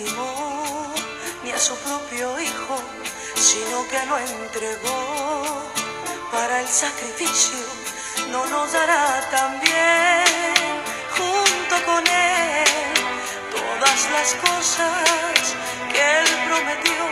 [0.00, 2.76] ni a su propio hijo,
[3.34, 5.62] sino que lo entregó
[6.30, 7.58] para el sacrificio.
[8.30, 10.24] No nos dará también
[11.16, 12.64] junto con él
[13.50, 15.56] todas las cosas
[15.92, 17.02] que él prometió.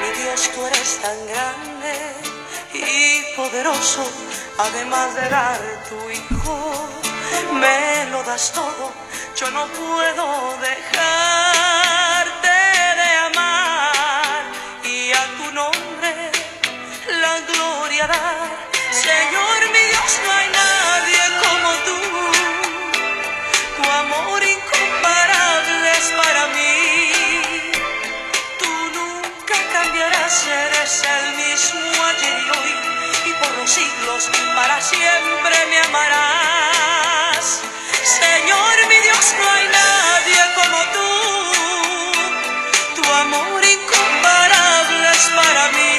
[0.00, 1.94] Mi Dios, tú eres tan grande
[2.72, 4.04] y poderoso,
[4.58, 6.88] además de dar tu hijo,
[7.52, 8.90] me lo das todo.
[9.36, 11.29] Yo no puedo dejarte
[33.70, 37.62] siglos, para siempre me amarás.
[38.02, 41.10] Señor mi Dios, no hay nadie como tú.
[42.96, 45.92] Tu amor incomparable es para mí.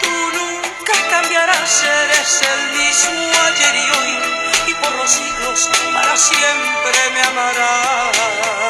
[0.00, 4.12] Tú nunca cambiarás, eres el mismo ayer y hoy.
[4.68, 8.60] Y por los siglos, para siempre me amarás.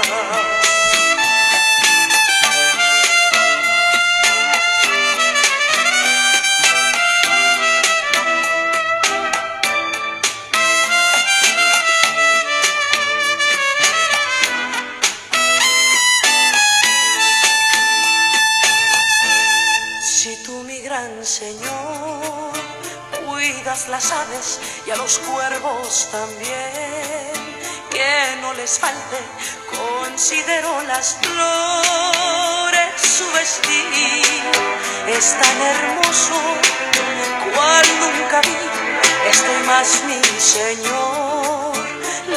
[35.20, 36.40] Es tan hermoso
[37.52, 38.56] cual nunca vi,
[39.28, 41.76] estoy más mi Señor.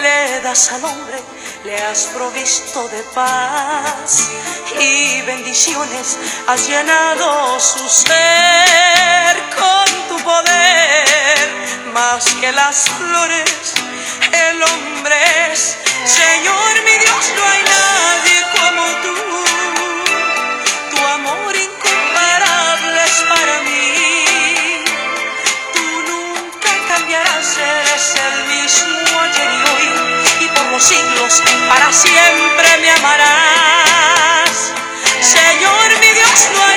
[0.01, 1.17] Le das al hombre,
[1.63, 4.27] le has provisto de paz
[4.81, 11.47] y bendiciones, has llenado su ser con tu poder,
[11.93, 13.75] más que las flores,
[14.49, 15.15] el hombre
[15.53, 15.77] es.
[16.03, 19.15] Señor mi Dios, no hay nadie como tú,
[31.69, 34.73] para siempre me amarás.
[35.21, 36.72] Señor mi Dios, no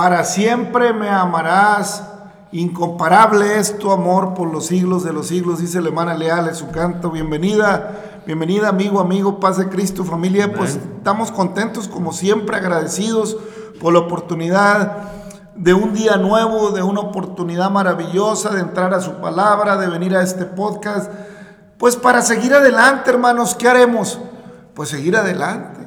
[0.00, 2.02] Para siempre me amarás.
[2.52, 6.54] Incomparable es tu amor por los siglos de los siglos, dice la hermana Leal en
[6.54, 7.10] su canto.
[7.10, 10.54] Bienvenida, bienvenida amigo, amigo, paz de Cristo, familia.
[10.54, 13.36] Pues estamos contentos como siempre, agradecidos
[13.78, 15.10] por la oportunidad
[15.54, 20.16] de un día nuevo, de una oportunidad maravillosa de entrar a su palabra, de venir
[20.16, 21.12] a este podcast.
[21.76, 24.18] Pues para seguir adelante, hermanos, ¿qué haremos?
[24.72, 25.79] Pues seguir adelante.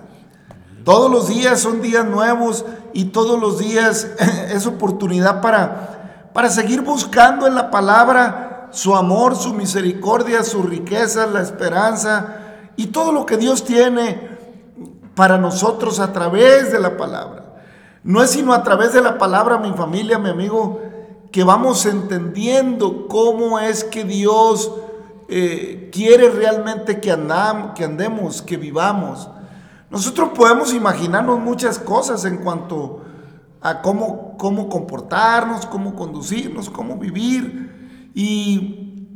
[0.83, 4.07] Todos los días son días nuevos y todos los días
[4.51, 11.27] es oportunidad para, para seguir buscando en la palabra su amor, su misericordia, su riqueza,
[11.27, 12.37] la esperanza
[12.75, 14.33] y todo lo que Dios tiene
[15.15, 17.43] para nosotros a través de la palabra.
[18.03, 20.81] No es sino a través de la palabra, mi familia, mi amigo,
[21.31, 24.71] que vamos entendiendo cómo es que Dios
[25.29, 27.15] eh, quiere realmente que,
[27.75, 29.29] que andemos, que vivamos.
[29.93, 33.03] Nosotros podemos imaginarnos muchas cosas en cuanto
[33.61, 38.11] a cómo, cómo comportarnos, cómo conducirnos, cómo vivir.
[38.15, 39.07] Y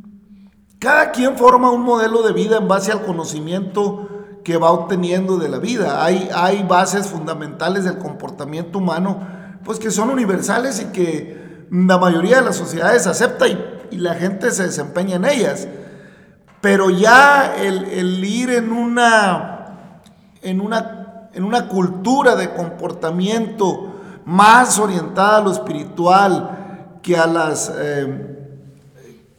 [0.78, 4.08] cada quien forma un modelo de vida en base al conocimiento
[4.44, 6.06] que va obteniendo de la vida.
[6.06, 9.28] Hay, hay bases fundamentales del comportamiento humano,
[9.64, 14.14] pues que son universales y que la mayoría de las sociedades acepta y, y la
[14.14, 15.68] gente se desempeña en ellas.
[16.62, 19.57] Pero ya el, el ir en una,
[20.42, 23.94] en, una, en una cultura de comportamiento
[24.26, 28.38] más orientada a lo espiritual que a las eh,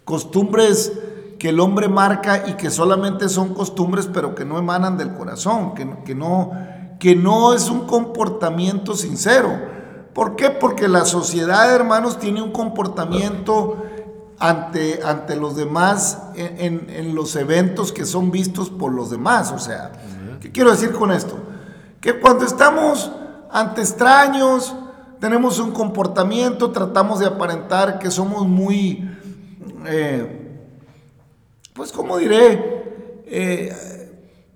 [0.04, 0.92] costumbres
[1.38, 5.74] que el hombre marca y que solamente son costumbres pero que no emanan del corazón,
[5.74, 6.50] que, que, no,
[6.98, 9.50] que no es un comportamiento sincero.
[10.14, 10.50] ¿Por qué?
[10.50, 13.76] Porque la sociedad, hermanos, tiene un comportamiento
[14.38, 19.52] ante, ante los demás en, en, en los eventos que son vistos por los demás.
[19.52, 19.92] O sea,
[20.40, 21.38] ¿qué quiero decir con esto?
[22.00, 23.10] Que cuando estamos
[23.50, 24.74] ante extraños,
[25.20, 29.10] tenemos un comportamiento, tratamos de aparentar que somos muy,
[29.86, 30.60] eh,
[31.74, 33.74] pues como diré, eh,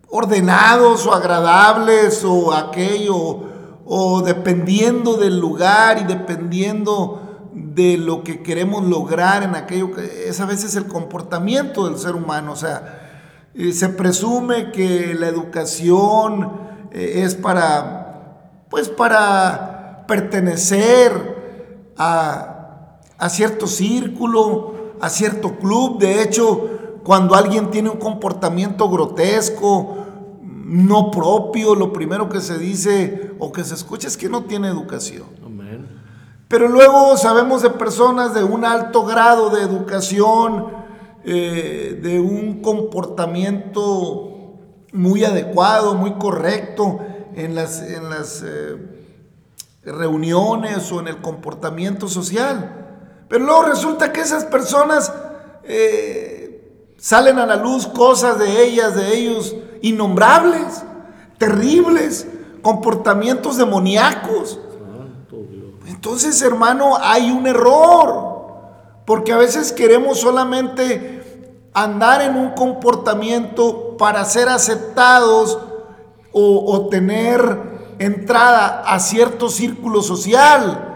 [0.08, 3.50] ordenados o agradables o aquello,
[3.84, 10.40] o dependiendo del lugar y dependiendo de lo que queremos lograr en aquello que es
[10.40, 13.01] a veces el comportamiento del ser humano, o sea,
[13.54, 24.74] eh, se presume que la educación es para, pues para pertenecer a, a cierto círculo,
[25.00, 25.98] a cierto club.
[25.98, 26.68] De hecho,
[27.02, 29.96] cuando alguien tiene un comportamiento grotesco,
[30.42, 34.68] no propio, lo primero que se dice o que se escucha es que no tiene
[34.68, 35.42] educación.
[36.48, 40.66] Pero luego sabemos de personas de un alto grado de educación,
[41.24, 44.32] eh, de un comportamiento
[44.92, 47.00] muy adecuado, muy correcto
[47.34, 48.76] en las, en las eh,
[49.84, 53.24] reuniones o en el comportamiento social.
[53.28, 55.12] Pero luego resulta que esas personas
[55.64, 60.84] eh, salen a la luz cosas de ellas, de ellos, innombrables,
[61.38, 62.26] terribles,
[62.62, 64.60] comportamientos demoníacos.
[65.86, 68.31] Entonces, hermano, hay un error,
[69.04, 71.22] porque a veces queremos solamente
[71.74, 75.58] andar en un comportamiento para ser aceptados
[76.32, 80.88] o, o tener entrada a cierto círculo social,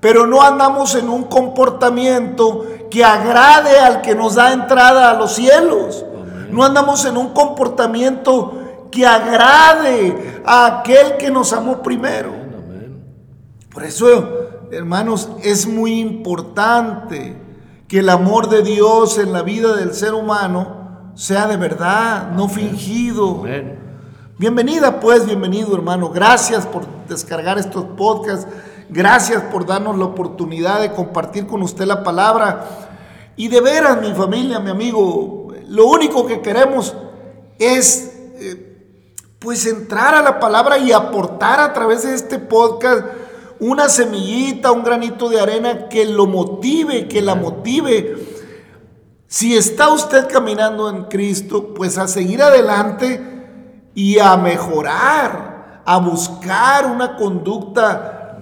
[0.00, 5.32] pero no andamos en un comportamiento que agrade al que nos da entrada a los
[5.34, 6.04] cielos.
[6.50, 12.32] No andamos en un comportamiento que agrade a aquel que nos amó primero.
[13.72, 17.36] Por eso, hermanos, es muy importante
[17.90, 22.48] que el amor de Dios en la vida del ser humano sea de verdad, no
[22.48, 23.42] fingido.
[24.38, 26.10] Bienvenida pues, bienvenido hermano.
[26.10, 28.46] Gracias por descargar estos podcasts.
[28.88, 32.64] Gracias por darnos la oportunidad de compartir con usted la palabra.
[33.34, 36.94] Y de veras, mi familia, mi amigo, lo único que queremos
[37.58, 39.02] es eh,
[39.40, 43.04] pues entrar a la palabra y aportar a través de este podcast
[43.60, 48.16] una semillita, un granito de arena que lo motive, que la motive.
[49.26, 53.20] Si está usted caminando en Cristo, pues a seguir adelante
[53.94, 58.38] y a mejorar, a buscar una conducta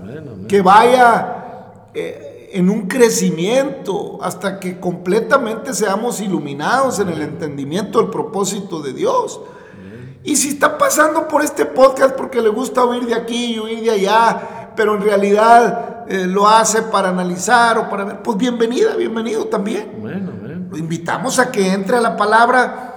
[0.48, 8.08] que vaya eh, en un crecimiento hasta que completamente seamos iluminados en el entendimiento del
[8.08, 9.40] propósito de Dios.
[10.24, 13.82] Y si está pasando por este podcast porque le gusta oír de aquí y oír
[13.82, 18.94] de allá, pero en realidad eh, lo hace para analizar o para ver, pues bienvenida,
[18.94, 20.68] bienvenido también.
[20.70, 22.94] Lo invitamos a que entre a la palabra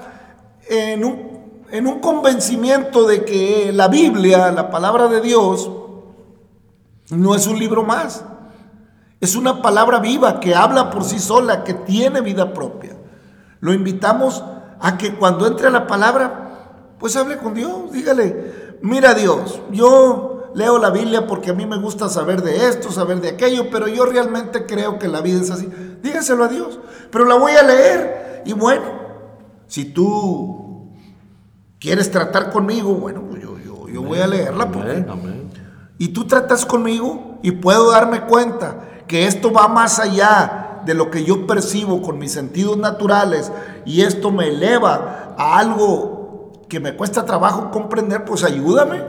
[0.70, 5.72] en un en un convencimiento de que la Biblia, la palabra de Dios,
[7.10, 8.26] no es un libro más.
[9.20, 12.96] Es una palabra viva que habla por sí sola, que tiene vida propia.
[13.60, 14.44] Lo invitamos
[14.80, 17.92] a que cuando entre la palabra, pues hable con Dios.
[17.92, 22.92] Dígale, mira Dios, yo leo la Biblia porque a mí me gusta saber de esto,
[22.92, 25.70] saber de aquello, pero yo realmente creo que la vida es así.
[26.02, 26.80] Dígaselo a Dios,
[27.12, 28.44] pero la voy a leer.
[28.46, 28.84] Y bueno,
[29.68, 30.62] si tú
[31.82, 32.94] ¿Quieres tratar conmigo?
[32.94, 34.70] Bueno, pues yo, yo, voy a leerla.
[34.70, 35.04] Porque,
[35.98, 41.10] y tú tratas conmigo y puedo darme cuenta que esto va más allá de lo
[41.10, 43.52] que yo percibo con mis sentidos naturales
[43.84, 49.02] y esto me eleva a algo que me cuesta trabajo comprender, pues ayúdame.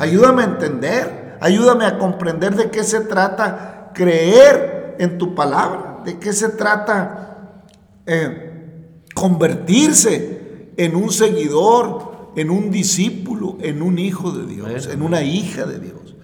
[0.00, 6.18] Ayúdame a entender, ayúdame a comprender de qué se trata creer en tu palabra, de
[6.18, 7.64] qué se trata
[8.06, 15.20] eh, convertirse en un seguidor, en un discípulo, en un hijo de Dios, en una
[15.20, 16.16] hija de Dios.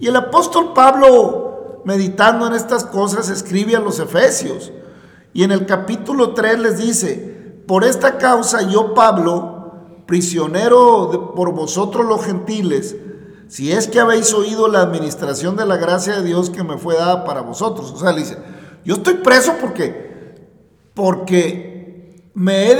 [0.00, 4.72] Y el apóstol Pablo, meditando en estas cosas, escribe a los Efesios.
[5.32, 9.54] Y en el capítulo 3 les dice, por esta causa yo, Pablo,
[10.06, 12.96] prisionero por vosotros los gentiles,
[13.48, 16.94] si es que habéis oído la administración de la gracia de Dios que me fue
[16.96, 17.92] dada para vosotros.
[17.92, 18.36] O sea, le dice,
[18.84, 20.36] yo estoy preso porque,
[20.94, 22.72] porque me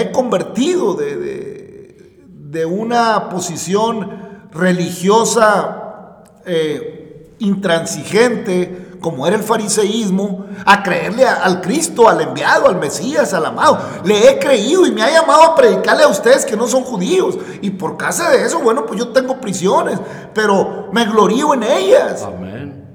[0.00, 11.60] he, convertido de, una posición religiosa eh, intransigente, como era el fariseísmo, a creerle al
[11.60, 13.78] Cristo, al enviado, al Mesías, al amado.
[14.04, 17.36] Le he creído y me ha llamado a predicarle a ustedes que no son judíos.
[17.60, 20.00] Y por causa de eso, bueno, pues yo tengo prisiones,
[20.32, 22.22] pero me glorío en ellas.
[22.22, 22.88] Amén.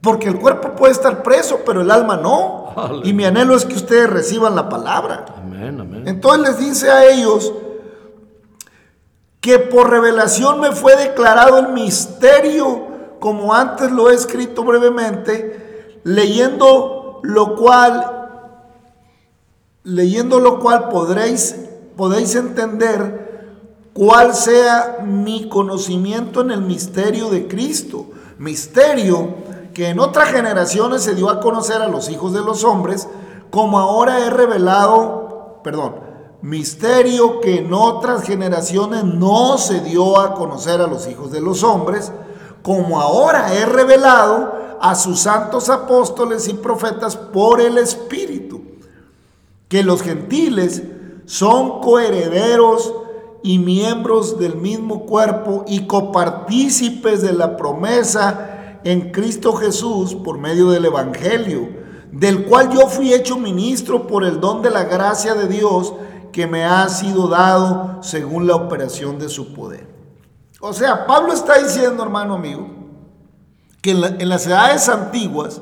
[0.00, 2.72] Porque el cuerpo puede estar preso, pero el alma no.
[3.04, 5.26] Y mi anhelo es que ustedes reciban la palabra.
[6.06, 7.52] Entonces les dice a ellos
[9.40, 12.89] que por revelación me fue declarado el misterio
[13.20, 18.48] como antes lo he escrito brevemente, leyendo lo cual,
[19.84, 21.54] leyendo lo cual podréis,
[21.96, 23.30] podéis entender
[23.92, 28.06] cuál sea mi conocimiento en el misterio de Cristo.
[28.38, 29.34] Misterio
[29.74, 33.08] que en otras generaciones se dio a conocer a los hijos de los hombres,
[33.50, 35.96] como ahora he revelado, perdón,
[36.42, 41.62] misterio que en otras generaciones no se dio a conocer a los hijos de los
[41.62, 42.12] hombres,
[42.62, 48.62] como ahora he revelado a sus santos apóstoles y profetas por el Espíritu,
[49.68, 50.82] que los gentiles
[51.26, 52.94] son coherederos
[53.42, 60.70] y miembros del mismo cuerpo y copartícipes de la promesa en Cristo Jesús por medio
[60.70, 61.68] del Evangelio,
[62.10, 65.92] del cual yo fui hecho ministro por el don de la gracia de Dios
[66.32, 69.99] que me ha sido dado según la operación de su poder.
[70.60, 72.68] O sea, Pablo está diciendo, hermano amigo,
[73.80, 75.60] que en, las edades antiguas,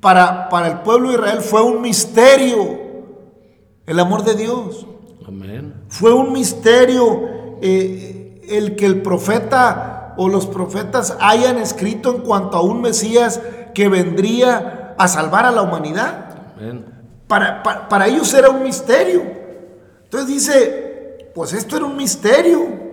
[0.00, 2.86] para, para, el pueblo de Israel fue un misterio
[3.86, 4.86] el amor de Dios.
[5.26, 5.74] Amén.
[5.88, 12.56] Fue un misterio eh, el que el profeta o los profetas hayan escrito en cuanto
[12.56, 13.40] a un Mesías
[13.74, 16.54] que vendría a salvar a la humanidad.
[16.56, 16.84] Amén.
[17.28, 19.22] Para, para ellos era un misterio.
[20.04, 22.85] Entonces dice, pues esto era un misterio.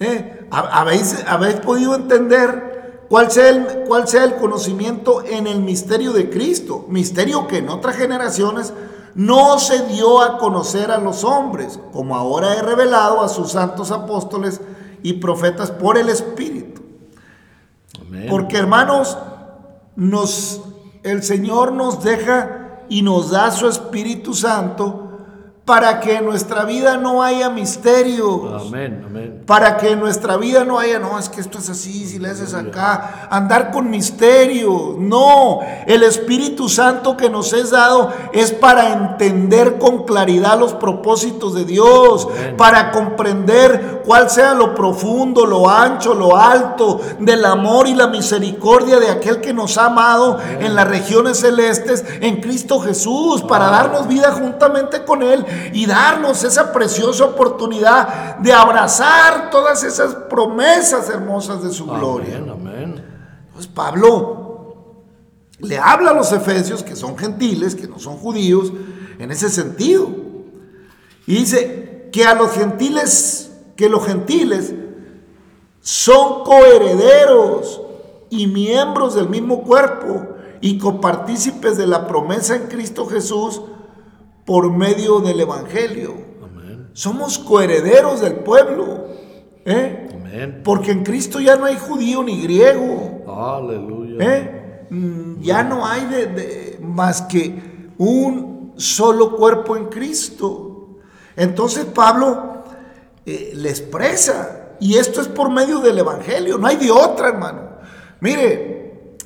[0.00, 0.46] ¿Eh?
[0.50, 6.30] ¿Habéis, ¿Habéis podido entender cuál sea, el, cuál sea el conocimiento en el misterio de
[6.30, 6.86] Cristo?
[6.88, 8.72] Misterio que en otras generaciones
[9.14, 13.90] no se dio a conocer a los hombres, como ahora he revelado a sus santos
[13.90, 14.60] apóstoles
[15.02, 16.82] y profetas por el Espíritu.
[18.30, 19.18] Porque hermanos,
[19.96, 20.62] nos,
[21.02, 25.07] el Señor nos deja y nos da su Espíritu Santo
[25.68, 28.66] para que en nuestra vida no haya misterios.
[28.68, 29.42] Amén, amén.
[29.44, 32.30] Para que en nuestra vida no haya, no, es que esto es así, si le
[32.30, 34.96] haces acá, andar con misterios.
[34.96, 41.54] No, el Espíritu Santo que nos es dado es para entender con claridad los propósitos
[41.54, 47.94] de Dios, para comprender cuál sea lo profundo, lo ancho, lo alto del amor y
[47.94, 53.42] la misericordia de aquel que nos ha amado en las regiones celestes en Cristo Jesús,
[53.42, 60.14] para darnos vida juntamente con Él y darnos esa preciosa oportunidad de abrazar todas esas
[60.14, 62.36] promesas hermosas de su gloria.
[62.36, 63.02] Amén.
[63.54, 65.04] Pues Pablo
[65.58, 68.72] le habla a los efesios, que son gentiles, que no son judíos,
[69.18, 70.08] en ese sentido.
[71.26, 74.72] Y dice que a los gentiles, que los gentiles
[75.80, 77.82] son coherederos
[78.30, 80.28] y miembros del mismo cuerpo
[80.60, 83.60] y copartícipes de la promesa en Cristo Jesús
[84.48, 86.14] por medio del Evangelio.
[86.94, 89.08] Somos coherederos del pueblo.
[89.66, 90.62] ¿eh?
[90.64, 93.24] Porque en Cristo ya no hay judío ni griego.
[93.28, 94.16] Aleluya.
[94.24, 94.86] ¿eh?
[94.88, 100.96] Mm, ya no hay de, más que un solo cuerpo en Cristo.
[101.36, 102.64] Entonces Pablo
[103.26, 107.68] eh, le expresa, y esto es por medio del Evangelio, no hay de otra, hermano.
[108.20, 109.18] Mire,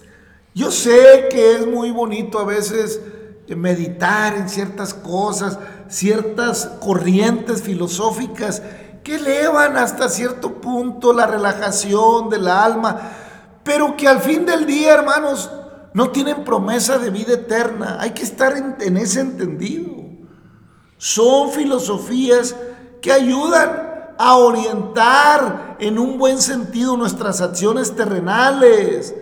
[0.53, 3.01] yo sé que es muy bonito a veces
[3.49, 5.59] meditar en ciertas cosas,
[5.89, 8.63] ciertas corrientes filosóficas
[9.05, 13.13] que elevan hasta cierto punto la relajación del alma,
[13.65, 15.51] pero que al fin del día, hermanos,
[15.95, 17.99] no tienen promesa de vida eterna.
[18.01, 19.91] Hay que estar en, ese entendido.
[20.97, 22.57] Son filosofías
[23.01, 29.15] que ayudan a orientar en un buen sentido nuestras acciones terrenales,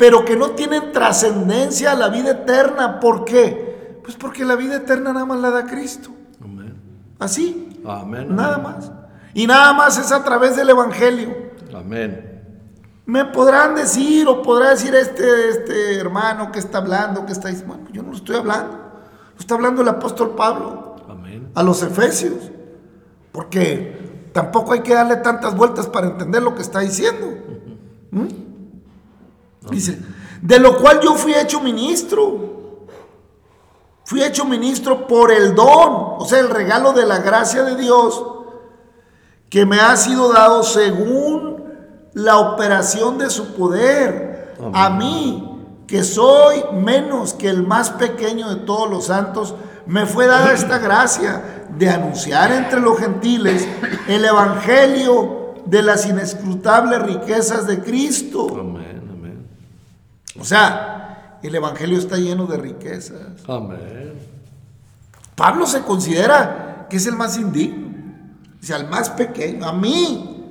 [0.00, 3.00] pero que no tienen trascendencia a la vida eterna.
[3.00, 4.00] ¿Por qué?
[4.02, 6.08] Pues porque la vida eterna nada más la da Cristo.
[6.42, 6.74] Amén.
[7.18, 7.82] Así.
[7.84, 8.34] Amén.
[8.34, 8.90] Nada más.
[9.34, 11.36] Y nada más es a través del Evangelio.
[11.74, 12.64] Amén.
[13.04, 17.74] Me podrán decir o podrá decir este, este hermano que está hablando, que está diciendo,
[17.74, 18.78] bueno, yo no lo estoy hablando.
[19.34, 20.96] Lo está hablando el apóstol Pablo.
[21.10, 21.50] Amén.
[21.54, 22.50] A los efesios.
[23.32, 27.26] Porque tampoco hay que darle tantas vueltas para entender lo que está diciendo.
[28.12, 28.49] ¿Mm?
[29.70, 29.98] Dice,
[30.42, 32.50] de lo cual yo fui hecho ministro
[34.10, 38.20] Fui hecho ministro por el don, o sea, el regalo de la gracia de Dios
[39.48, 41.62] que me ha sido dado según
[42.12, 44.56] la operación de su poder.
[44.72, 49.54] A mí, que soy menos que el más pequeño de todos los santos,
[49.86, 53.68] me fue dada esta gracia de anunciar entre los gentiles
[54.08, 58.48] el evangelio de las inescrutables riquezas de Cristo.
[58.50, 58.89] Amén, amén.
[60.38, 63.42] O sea, el Evangelio está lleno de riquezas.
[63.48, 64.12] Amén.
[65.34, 67.88] Pablo se considera que es el más indigno.
[68.60, 70.44] Dice, al más pequeño, a mí.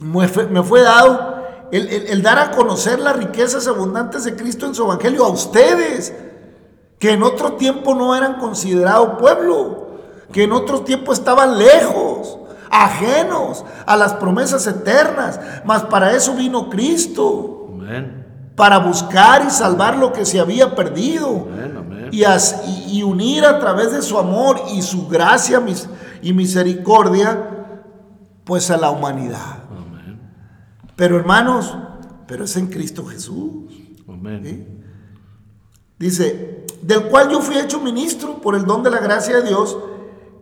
[0.00, 5.24] me fue, dado el, dar a conocer las riquezas abundantes de Cristo en su Evangelio
[5.24, 6.12] a ustedes,
[6.98, 9.90] que en otro tiempo no eran considerado pueblo,
[10.32, 16.68] que en otro tiempo estaban lejos, ajenos a las promesas eternas, mas para eso vino
[16.68, 17.59] Cristo.
[18.56, 21.48] Para buscar y salvar lo que se había perdido.
[22.10, 22.24] Y,
[22.88, 25.62] y, unir a través de su amor y su gracia
[26.22, 27.66] y misericordia,
[28.44, 29.60] pues a la humanidad.
[30.96, 31.74] Pero hermanos,
[32.26, 33.72] pero es en Cristo Jesús.
[35.98, 39.76] Dice, del cual yo fui hecho ministro por el don de la gracia de Dios,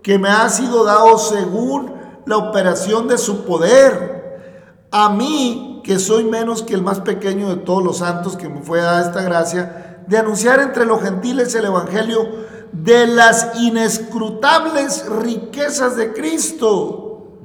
[0.03, 1.93] que me ha sido dado según
[2.27, 4.87] la operación de su poder.
[4.91, 8.61] A mí, que soy menos que el más pequeño de todos los santos, que me
[8.61, 12.29] fue dada esta gracia, de anunciar entre los gentiles el Evangelio
[12.73, 17.39] de las inescrutables riquezas de Cristo.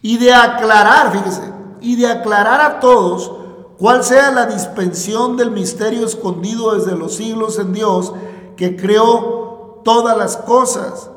[0.00, 3.30] Y de aclarar, fíjese, y de aclarar a todos
[3.76, 8.14] cuál sea la dispensión del misterio escondido desde los siglos en Dios,
[8.56, 11.10] que creó todas las cosas,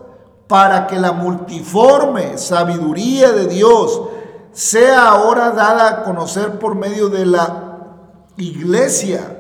[0.49, 4.01] para que la multiforme sabiduría de Dios
[4.51, 7.77] sea ahora dada a conocer por medio de la
[8.37, 9.37] iglesia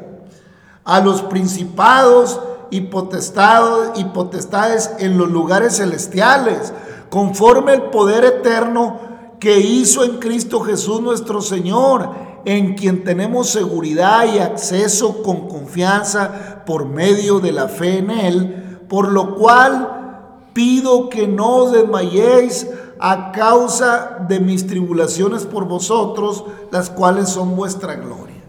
[0.83, 2.39] a los principados
[2.69, 6.73] y potestados y potestades en los lugares celestiales,
[7.09, 8.99] conforme el poder eterno
[9.39, 12.09] que hizo en Cristo Jesús nuestro Señor,
[12.45, 18.79] en quien tenemos seguridad y acceso con confianza por medio de la fe en Él,
[18.87, 22.67] por lo cual pido que no os desmayéis
[23.03, 28.43] a causa de mis tribulaciones por vosotros, las cuales son vuestra gloria.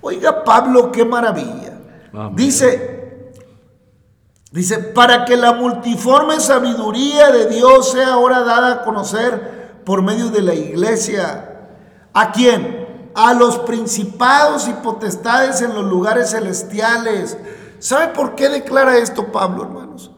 [0.00, 1.80] Oiga Pablo, qué maravilla.
[2.34, 3.32] Dice,
[4.52, 10.28] dice, para que la multiforme sabiduría de Dios sea ahora dada a conocer por medio
[10.28, 11.66] de la iglesia.
[12.14, 13.10] ¿A quién?
[13.16, 17.36] A los principados y potestades en los lugares celestiales.
[17.80, 20.12] ¿Sabe por qué declara esto Pablo, hermanos?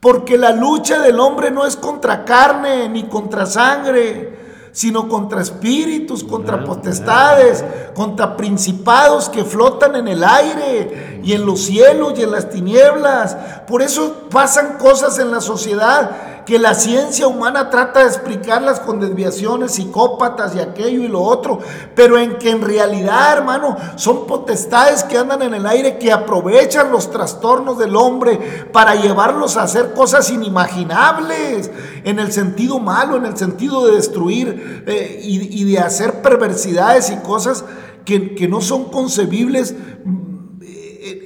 [0.00, 4.38] Porque la lucha del hombre no es contra carne ni contra sangre,
[4.72, 11.60] sino contra espíritus, contra potestades, contra principados que flotan en el aire y en los
[11.60, 13.36] cielos y en las tinieblas.
[13.66, 16.10] Por eso pasan cosas en la sociedad
[16.44, 21.58] que la ciencia humana trata de explicarlas con desviaciones psicópatas y aquello y lo otro,
[21.94, 26.90] pero en que en realidad, hermano, son potestades que andan en el aire que aprovechan
[26.90, 28.38] los trastornos del hombre
[28.72, 31.70] para llevarlos a hacer cosas inimaginables,
[32.04, 37.16] en el sentido malo, en el sentido de destruir eh, y, de hacer perversidades y
[37.16, 37.64] cosas
[38.04, 39.74] que, que no son concebibles
[40.04, 40.62] mm,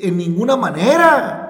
[0.02, 1.40] en ninguna manera.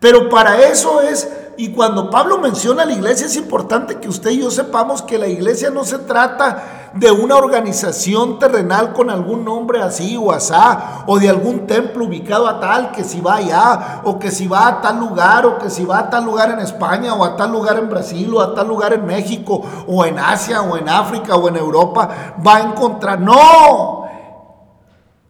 [0.00, 4.40] Pero para eso es y cuando Pablo menciona la iglesia es importante que usted y
[4.40, 9.82] yo sepamos que la iglesia no se trata de una organización terrenal con algún nombre
[9.82, 14.18] así o asá, o de algún templo ubicado a tal que si va allá, o
[14.18, 17.14] que si va a tal lugar, o que si va a tal lugar en España,
[17.14, 20.62] o a tal lugar en Brasil, o a tal lugar en México, o en Asia,
[20.62, 23.20] o en África, o en Europa, va a encontrar.
[23.20, 24.04] No,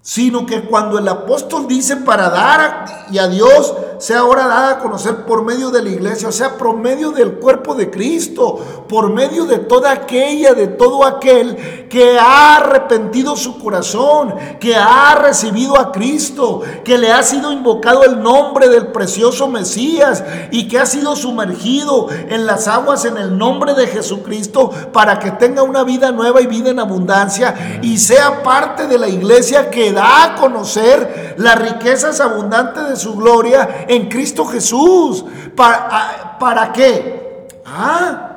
[0.02, 4.78] sino que cuando el apóstol dice para dar y a Dios sea ahora dada a
[4.80, 9.10] conocer por medio de la iglesia, o sea, por medio del cuerpo de Cristo, por
[9.10, 15.78] medio de toda aquella, de todo aquel que ha arrepentido su corazón, que ha recibido
[15.78, 20.86] a Cristo, que le ha sido invocado el nombre del precioso Mesías y que ha
[20.86, 26.12] sido sumergido en las aguas en el nombre de Jesucristo para que tenga una vida
[26.12, 31.36] nueva y vida en abundancia y sea parte de la iglesia que da a conocer
[31.38, 35.24] las riquezas abundantes de su gloria en Cristo Jesús.
[35.54, 37.23] ¿Para, para qué?
[37.66, 38.30] Ah,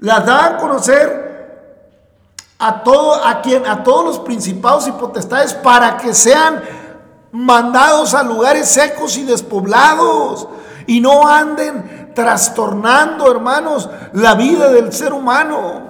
[0.00, 1.28] las da a conocer
[2.58, 6.62] a todo a quien a todos los principados y potestades para que sean
[7.32, 10.48] mandados a lugares secos y despoblados
[10.86, 15.82] y no anden trastornando, hermanos, la vida del ser humano.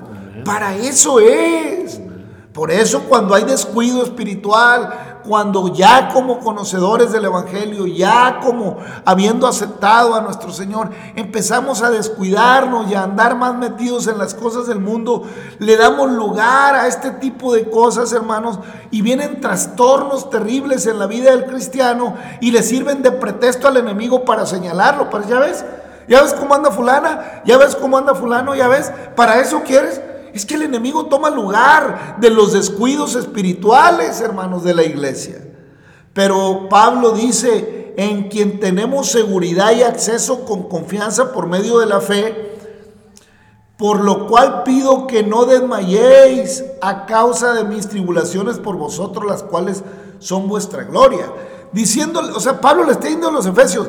[0.44, 2.00] Para eso es.
[2.58, 9.46] Por eso cuando hay descuido espiritual, cuando ya como conocedores del Evangelio, ya como habiendo
[9.46, 14.66] aceptado a nuestro Señor, empezamos a descuidarnos y a andar más metidos en las cosas
[14.66, 15.22] del mundo,
[15.60, 18.58] le damos lugar a este tipo de cosas, hermanos,
[18.90, 23.76] y vienen trastornos terribles en la vida del cristiano y le sirven de pretexto al
[23.76, 25.10] enemigo para señalarlo.
[25.10, 25.64] Pero ya ves,
[26.08, 30.00] ya ves cómo anda fulana, ya ves cómo anda fulano, ya ves, para eso quieres.
[30.38, 35.44] Es que el enemigo toma lugar de los descuidos espirituales, hermanos de la iglesia.
[36.12, 42.00] Pero Pablo dice, en quien tenemos seguridad y acceso con confianza por medio de la
[42.00, 42.54] fe,
[43.76, 49.42] Por lo cual pido que no desmayéis a causa de mis tribulaciones por vosotros, las
[49.42, 49.82] cuales
[50.20, 51.32] son vuestra gloria.
[51.72, 53.88] Diciendo, o sea, Pablo le está diciendo a los efesios,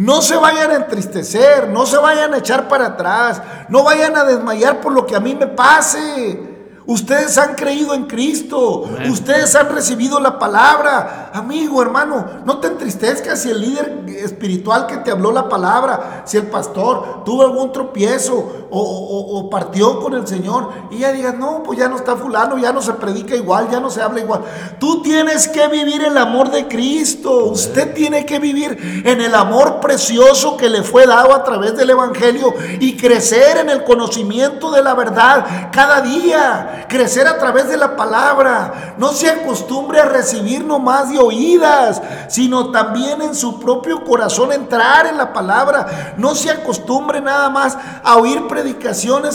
[0.00, 4.24] no se vayan a entristecer, no se vayan a echar para atrás, no vayan a
[4.24, 6.40] desmayar por lo que a mí me pase.
[6.86, 8.88] Ustedes han creído en Cristo.
[9.10, 11.30] Ustedes han recibido la palabra.
[11.34, 16.38] Amigo, hermano, no te entristezcas si el líder espiritual que te habló la palabra, si
[16.38, 21.78] el pastor tuvo algún tropiezo o, partió con el Señor y ya digas, no, pues
[21.78, 24.42] ya no está fulano, ya no se predica igual, ya no se habla igual.
[24.78, 27.46] Tú tienes que vivir el amor de Cristo.
[27.46, 31.90] Usted tiene que vivir en el amor precioso que le fue dado a través del
[31.90, 37.76] Evangelio y crecer en el conocimiento de la verdad cada día crecer a través de
[37.76, 38.94] la palabra.
[38.98, 45.06] No se acostumbre a recibir nomás de oídas, sino también en su propio corazón entrar
[45.06, 46.14] en la palabra.
[46.16, 48.59] No se acostumbre nada más a oír predicaciones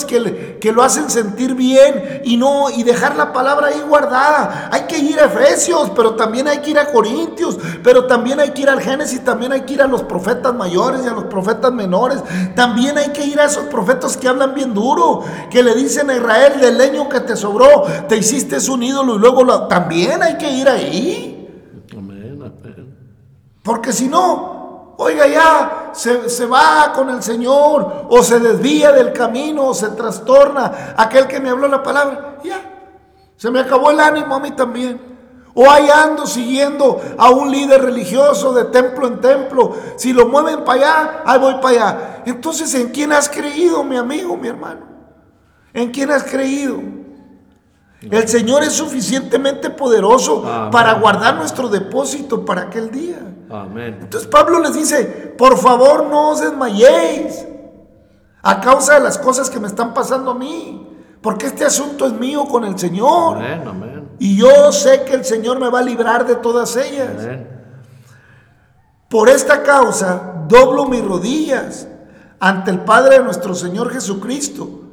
[0.06, 4.70] que, que lo hacen sentir bien y no y dejar la palabra ahí guardada.
[4.72, 8.52] Hay que ir a Efesios, pero también hay que ir a Corintios, pero también hay
[8.52, 11.26] que ir al Génesis, también hay que ir a los profetas mayores y a los
[11.26, 12.22] profetas menores.
[12.56, 16.16] También hay que ir a esos profetas que hablan bien duro, que le dicen a
[16.16, 20.38] Israel del leño que te sobró, te hiciste un ídolo y luego lo, también hay
[20.38, 21.32] que ir ahí.
[23.62, 24.55] Porque si no,
[24.97, 29.89] oiga ya, se, se, va con el Señor o se desvía del camino o se
[29.89, 32.38] trastorna aquel que me habló la palabra.
[32.43, 32.91] Ya,
[33.36, 35.15] se me acabó el ánimo a mí también.
[35.58, 39.73] O ahí ando siguiendo a un líder religioso de templo en templo.
[39.95, 42.23] Si lo mueven para allá, ahí voy para allá.
[42.25, 44.81] Entonces, ¿en quién has creído, mi amigo, mi hermano?
[45.73, 46.81] ¿En quién has creído?
[48.12, 53.20] El Señor es suficientemente poderoso para guardar nuestro depósito para aquel día.
[53.76, 55.06] Entonces Pablo les dice,
[55.38, 57.46] por favor no os desmayéis
[58.41, 60.88] a causa de las cosas que me están pasando a mí,
[61.22, 63.39] porque este asunto es mío con el Señor.
[64.20, 67.28] Y yo sé que el Señor me va a librar de todas ellas.
[69.10, 71.88] Por esta causa doblo mis rodillas
[72.39, 74.85] ante el Padre de nuestro Señor Jesucristo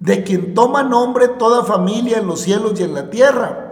[0.00, 3.66] de quien toma nombre toda familia en los cielos y en la tierra,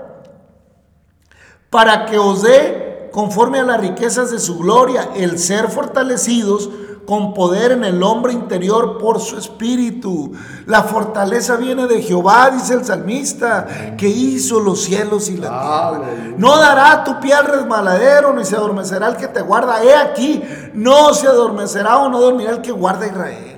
[1.70, 6.70] para que os dé, conforme a las riquezas de su gloria, el ser fortalecidos
[7.06, 10.32] con poder en el hombre interior por su espíritu.
[10.66, 16.02] La fortaleza viene de Jehová, dice el salmista, que hizo los cielos y la tierra.
[16.36, 19.82] No dará tu pie al resmaladero, ni se adormecerá el que te guarda.
[19.82, 20.42] He aquí,
[20.74, 23.57] no se adormecerá o no dormirá el que guarda Israel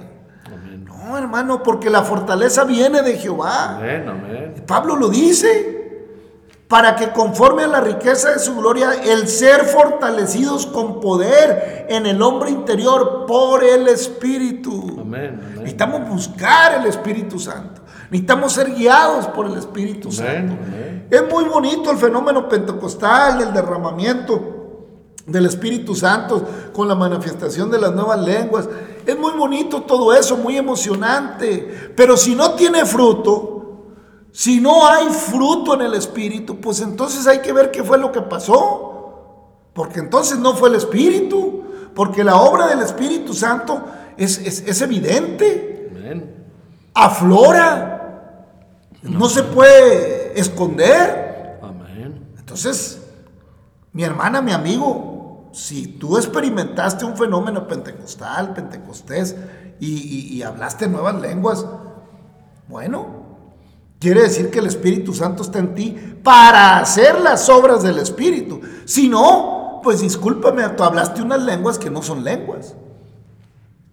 [1.21, 3.81] hermano, porque la fortaleza viene de Jehová.
[4.67, 5.77] Pablo lo dice.
[6.69, 12.07] Para que conforme a la riqueza de su gloria, el ser fortalecidos con poder en
[12.07, 15.05] el hombre interior por el Espíritu.
[15.57, 17.83] Necesitamos buscar el Espíritu Santo.
[18.05, 20.55] Necesitamos ser guiados por el Espíritu Santo.
[21.11, 24.60] Es muy bonito el fenómeno pentecostal, el derramamiento
[25.31, 28.69] del Espíritu Santo, con la manifestación de las nuevas lenguas.
[29.07, 31.93] Es muy bonito todo eso, muy emocionante.
[31.97, 33.61] Pero si no tiene fruto,
[34.33, 38.13] si no hay fruto en el Espíritu, pues entonces hay que ver qué fue lo
[38.13, 38.91] que pasó.
[39.73, 41.65] Porque entonces no fue el Espíritu.
[41.95, 43.83] Porque la obra del Espíritu Santo
[44.17, 45.91] es, evidente.
[46.95, 47.97] Aflora.
[49.03, 51.59] No se puede esconder.
[52.39, 53.01] Entonces,
[53.93, 55.10] mi hermana, mi amigo,
[55.53, 59.37] si tú experimentaste un fenómeno pentecostal, pentecostés,
[59.81, 61.65] y, hablaste nuevas lenguas,
[62.69, 63.07] bueno,
[63.99, 68.61] quiere decir que el Espíritu Santo está en ti para hacer las obras del Espíritu.
[68.85, 72.75] Si no, pues discúlpame, tú hablaste unas lenguas que no son lenguas.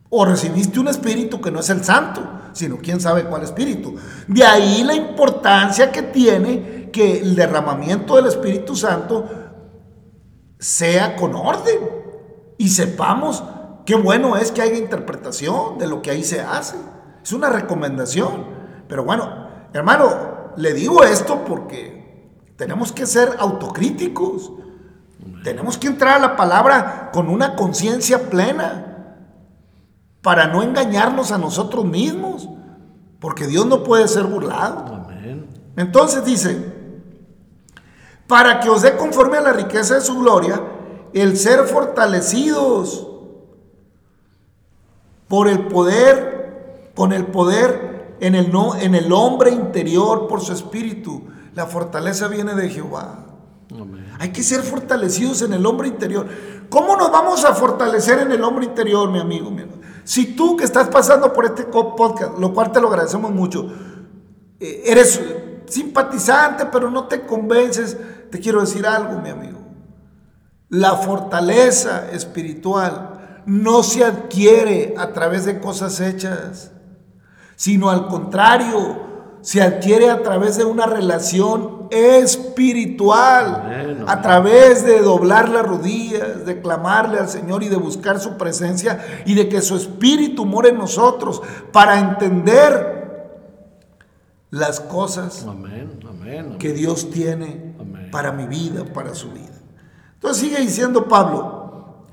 [0.09, 2.21] O recibiste un espíritu que no es el santo,
[2.53, 3.95] sino quién sabe cuál espíritu.
[4.27, 9.46] De ahí la importancia que tiene que el derramamiento del Espíritu Santo
[10.59, 11.79] sea con orden
[12.57, 13.43] y sepamos
[13.85, 16.77] qué bueno es que haya interpretación de lo que ahí se hace.
[17.23, 18.45] Es una recomendación.
[18.87, 24.51] Pero bueno, hermano, le digo esto porque tenemos que ser autocríticos.
[25.43, 29.15] Tenemos que entrar a la palabra con una conciencia plena
[30.21, 32.49] para no engañarnos a nosotros mismos,
[33.19, 35.07] porque Dios no puede ser burlado.
[35.77, 36.76] Entonces dice,
[38.27, 40.61] para que os dé conforme a la riqueza de su gloria
[41.13, 43.07] el ser fortalecidos
[45.27, 50.53] por el poder, con el poder en el, no, en el hombre interior por su
[50.53, 51.23] espíritu.
[51.55, 53.25] La fortaleza viene de Jehová.
[54.19, 56.27] Hay que ser fortalecidos en el hombre interior.
[56.69, 59.51] ¿Cómo nos vamos a fortalecer en el hombre interior, mi amigo?
[60.03, 63.69] Si tú que estás pasando por este podcast, lo cual te lo agradecemos mucho,
[64.59, 65.21] eh, eres
[65.67, 67.97] simpatizante, pero no te convences,
[68.29, 69.59] te quiero decir algo, mi amigo.
[70.69, 76.71] La fortaleza espiritual no se adquiere a través de cosas hechas,
[77.55, 79.07] sino al contrario,
[79.41, 86.61] se adquiere a través de una relación espiritual, a través de doblar las rodillas, de
[86.61, 90.77] clamarle al Señor y de buscar su presencia y de que su espíritu more en
[90.77, 92.97] nosotros para entender
[94.49, 95.45] las cosas
[96.59, 97.66] que Dios tiene
[98.17, 99.53] para mi vida, para su vida.
[100.15, 102.07] Entonces sigue diciendo Pablo,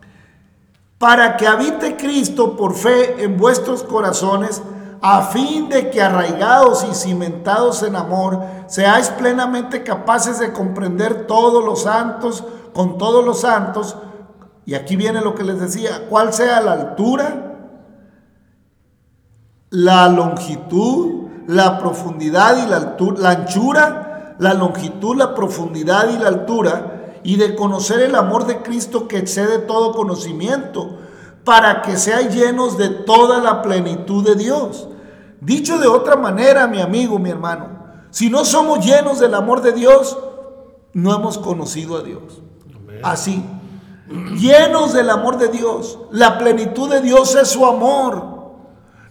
[0.98, 4.60] para que habite Cristo por fe en vuestros corazones,
[5.00, 11.64] a fin de que arraigados y cimentados en amor, seáis plenamente capaces de comprender todos
[11.64, 13.96] los santos, con todos los santos,
[14.66, 17.70] y aquí viene lo que les decía, cuál sea la altura,
[19.70, 24.03] la longitud, la profundidad y la, altura, la anchura,
[24.38, 29.18] la longitud, la profundidad y la altura, y de conocer el amor de Cristo que
[29.18, 30.98] excede todo conocimiento,
[31.44, 34.88] para que seáis llenos de toda la plenitud de Dios.
[35.40, 37.68] Dicho de otra manera, mi amigo, mi hermano,
[38.10, 40.16] si no somos llenos del amor de Dios,
[40.92, 42.40] no hemos conocido a Dios.
[43.02, 43.44] Así,
[44.36, 48.33] llenos del amor de Dios, la plenitud de Dios es su amor.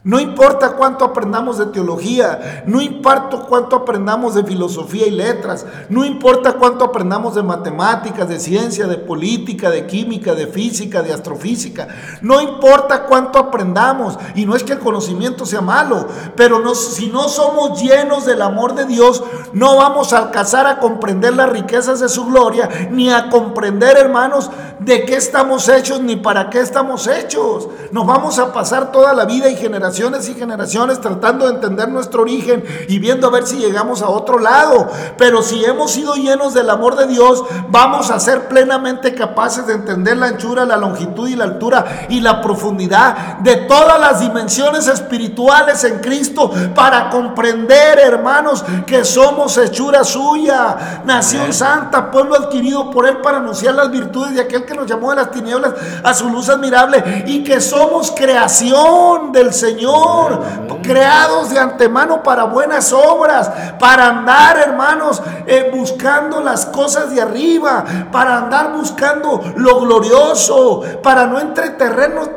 [0.06, 6.04] No importa cuánto aprendamos de teología, no importa cuánto aprendamos de filosofía y letras, no
[6.04, 11.88] importa cuánto aprendamos de matemáticas, de ciencia, de política, de química, de física, de astrofísica,
[12.22, 17.30] no importa cuánto aprendamos, y no es que el conocimiento sea malo, pero si no
[17.30, 22.10] somos llenos del amor de Dios, no vamos a alcanzar a comprender las riquezas de
[22.10, 27.70] su gloria, ni a comprender, hermanos, de qué estamos hechos, ni para qué estamos hechos.
[27.92, 29.56] Nos vamos a pasar toda la vida y
[29.94, 34.10] generaciones y generaciones tratando de entender nuestro origen y viendo a ver si llegamos a
[34.10, 34.90] otro lado.
[35.18, 39.74] Pero si hemos sido llenos del amor de Dios, vamos a ser plenamente capaces de
[39.74, 44.88] entender la anchura, la longitud y la altura y la profundidad de todas las dimensiones
[44.88, 53.08] espirituales en Cristo para comprender, hermanos, que somos hechura suya, nación santa, pueblo adquirido por
[53.08, 56.30] Él para anunciar las virtudes de aquel que nos llamó de las tinieblas a su
[56.30, 60.40] luz admirable y que somos creación del Señor Señor,
[60.82, 67.84] creados de antemano para buenas obras, para andar, hermanos, eh, buscando las cosas de arriba,
[68.10, 72.30] para andar buscando lo glorioso, para no entretenernos,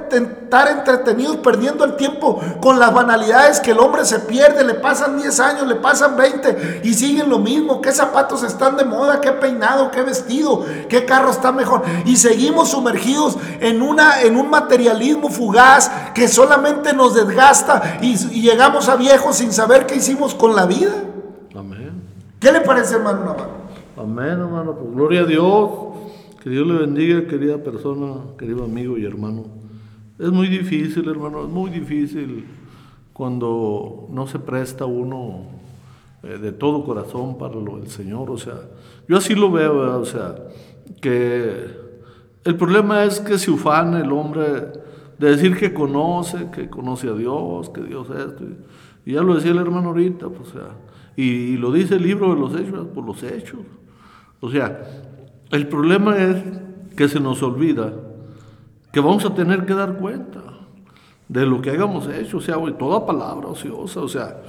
[0.47, 5.19] estar entretenidos perdiendo el tiempo con las banalidades que el hombre se pierde, le pasan
[5.19, 9.33] 10 años, le pasan 20 y siguen lo mismo, qué zapatos están de moda, qué
[9.33, 15.29] peinado, qué vestido, qué carro está mejor y seguimos sumergidos en una en un materialismo
[15.29, 20.55] fugaz que solamente nos desgasta gasta y, llegamos a viejos sin saber qué hicimos con
[20.55, 20.95] la vida.
[21.55, 22.03] Amén.
[22.41, 23.51] ¿Qué le parece, hermano Navarro?
[23.97, 24.75] Amén, hermano.
[24.77, 25.71] Pues gloria a Dios.
[26.43, 29.66] Que Dios le bendiga, querida persona, querido amigo y hermano.
[30.19, 32.47] Es muy difícil, hermano, es muy difícil
[33.13, 35.43] cuando no se presta uno
[36.23, 38.31] eh, de todo corazón para lo del Señor.
[38.31, 38.55] O sea,
[39.07, 40.37] yo así lo veo, o sea,
[41.03, 41.67] que
[42.45, 44.43] el problema es que se ufana el hombre
[45.19, 48.45] de decir que conoce, que conoce a Dios, que Dios es esto.
[49.05, 50.69] Y ya lo decía el hermano ahorita, pues, o sea,
[51.15, 53.61] y, lo dice el libro de los hechos, por los hechos.
[54.41, 54.83] O sea,
[55.51, 56.43] el problema es
[56.97, 57.93] que se nos olvida
[58.97, 60.41] que vamos a tener que dar cuenta
[61.29, 64.41] de lo que hayamos hecho, o sea, toda palabra ociosa, o sea,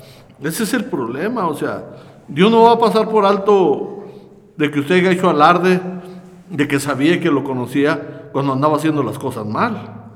[0.41, 1.83] ese es el problema, o sea,
[2.29, 4.05] Dios no va a pasar por alto
[4.55, 5.81] de que usted haya hecho alarde
[6.49, 10.11] de que sabía que lo conocía cuando andaba haciendo las cosas mal.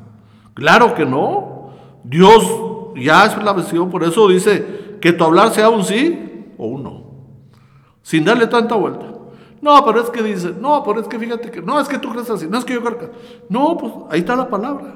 [0.53, 1.71] Claro que no.
[2.05, 2.41] Dios
[2.95, 6.83] ya es la versión, por eso dice que tu hablar sea un sí o un
[6.83, 7.03] no.
[8.01, 9.10] Sin darle tanta vuelta.
[9.61, 12.09] No, pero es que dice, no, pero es que fíjate que, no, es que tú
[12.09, 13.11] crees así, no es que yo creo que.
[13.49, 14.95] No, pues ahí está la palabra.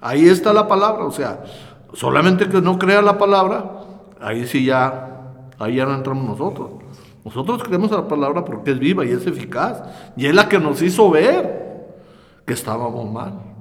[0.00, 1.04] Ahí está la palabra.
[1.04, 1.44] O sea,
[1.92, 3.82] solamente que no crea la palabra,
[4.20, 6.70] ahí sí ya, ahí ya no entramos nosotros.
[7.24, 9.82] Nosotros creemos la palabra porque es viva y es eficaz.
[10.16, 11.94] Y es la que nos hizo ver
[12.46, 13.52] que estábamos mal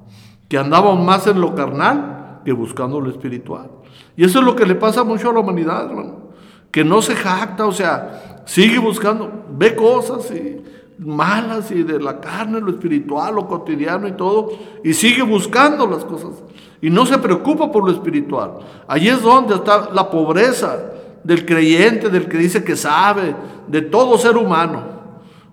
[0.51, 3.71] que andaban más en lo carnal que buscando lo espiritual.
[4.17, 6.31] Y eso es lo que le pasa mucho a la humanidad, hermano.
[6.71, 10.62] Que no se jacta, o sea, sigue buscando, ve cosas y
[10.97, 14.51] malas y de la carne, lo espiritual, lo cotidiano y todo,
[14.84, 16.43] y sigue buscando las cosas.
[16.82, 18.60] Y no se preocupa por lo espiritual.
[18.88, 20.80] Allí es donde está la pobreza
[21.23, 23.36] del creyente, del que dice que sabe,
[23.67, 24.84] de todo ser humano.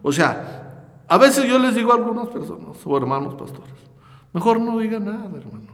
[0.02, 3.78] O sea, a veces yo les digo a algunas personas, o hermanos pastores,
[4.32, 5.72] Mejor no diga nada, hermano.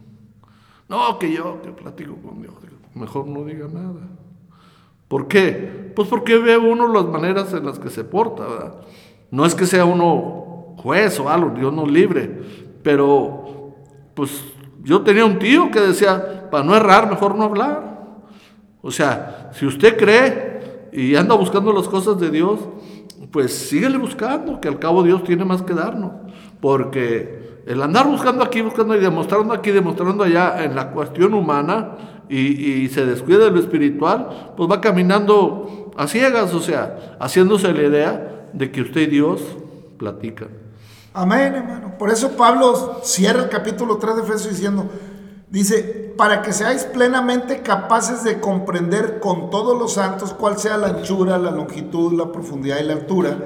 [0.88, 2.54] No, que yo que platico con Dios.
[2.94, 4.08] Mejor no diga nada.
[5.08, 5.92] ¿Por qué?
[5.94, 8.74] Pues porque ve uno las maneras en las que se porta, ¿verdad?
[9.30, 12.40] No es que sea uno juez o algo, Dios nos libre,
[12.82, 13.74] pero
[14.14, 14.44] pues
[14.82, 17.94] yo tenía un tío que decía, para no errar, mejor no hablar.
[18.82, 22.60] O sea, si usted cree y anda buscando las cosas de Dios,
[23.30, 26.12] pues síguele buscando, que al cabo Dios tiene más que darnos.
[26.60, 32.13] Porque el andar buscando aquí, buscando y demostrando aquí, demostrando allá en la cuestión humana
[32.28, 37.82] y, se descuida de lo espiritual, pues va caminando a ciegas, o sea, haciéndose la
[37.82, 39.40] idea de que usted y Dios
[39.98, 40.48] platican.
[41.12, 41.96] Amén, hermano.
[41.98, 44.86] Por eso Pablo cierra el capítulo 3 de Efesios diciendo,
[45.48, 50.88] dice, para que seáis plenamente capaces de comprender con todos los santos cuál sea la
[50.88, 53.36] anchura, la longitud, la profundidad y la altura,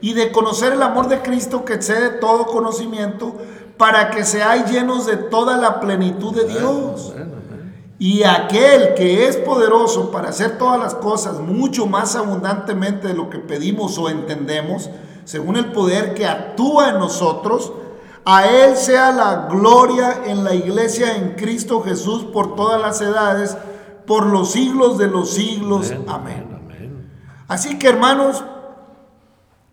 [0.00, 3.36] y de conocer el amor de Cristo que excede todo conocimiento,
[3.76, 7.14] para que seáis llenos de toda la plenitud de Dios.
[7.98, 13.28] Y aquel que es poderoso para hacer todas las cosas mucho más abundantemente de lo
[13.28, 14.88] que pedimos o entendemos,
[15.24, 17.72] según el poder que actúa en nosotros,
[18.24, 23.56] a Él sea la gloria en la iglesia en Cristo Jesús por todas las edades,
[24.06, 25.92] por los siglos de los siglos.
[26.06, 26.46] Amén.
[27.48, 28.44] Así que hermanos,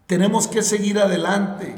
[0.07, 1.75] tenemos que seguir adelante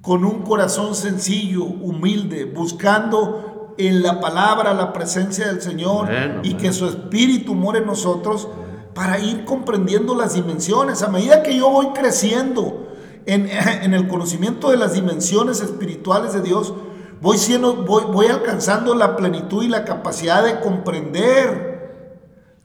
[0.00, 3.45] con un corazón sencillo, humilde, buscando
[3.78, 6.08] en la palabra la presencia del Señor
[6.42, 8.48] y que su espíritu more en nosotros
[8.94, 11.02] para ir comprendiendo las dimensiones.
[11.02, 12.88] A medida que yo voy creciendo
[13.26, 16.72] en, el conocimiento de las dimensiones espirituales de Dios,
[17.20, 21.66] voy, siendo, voy, voy alcanzando la plenitud y la capacidad de comprender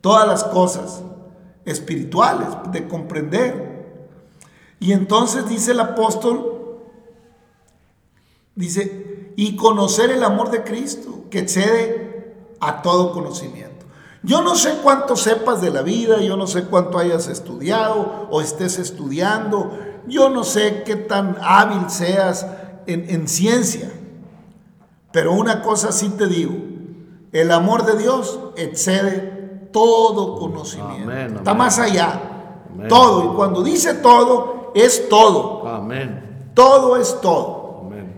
[0.01, 1.03] todas las cosas
[1.65, 3.71] espirituales, de comprender.
[4.79, 6.79] Y entonces dice el apóstol,
[8.55, 13.71] dice, y conocer el amor de Cristo, que excede a todo conocimiento.
[14.23, 18.41] Yo no sé cuánto sepas de la vida, yo no sé cuánto hayas estudiado o
[18.41, 19.71] estés estudiando,
[20.07, 22.45] yo no sé qué tan hábil seas
[22.85, 23.91] en, ciencia,
[25.11, 26.53] pero una cosa sí te digo,
[27.31, 32.21] el amor de Dios excede todo conocimiento, está más allá,
[32.89, 36.51] todo, y cuando dice todo, es todo, Amén.
[36.53, 37.60] todo es todo,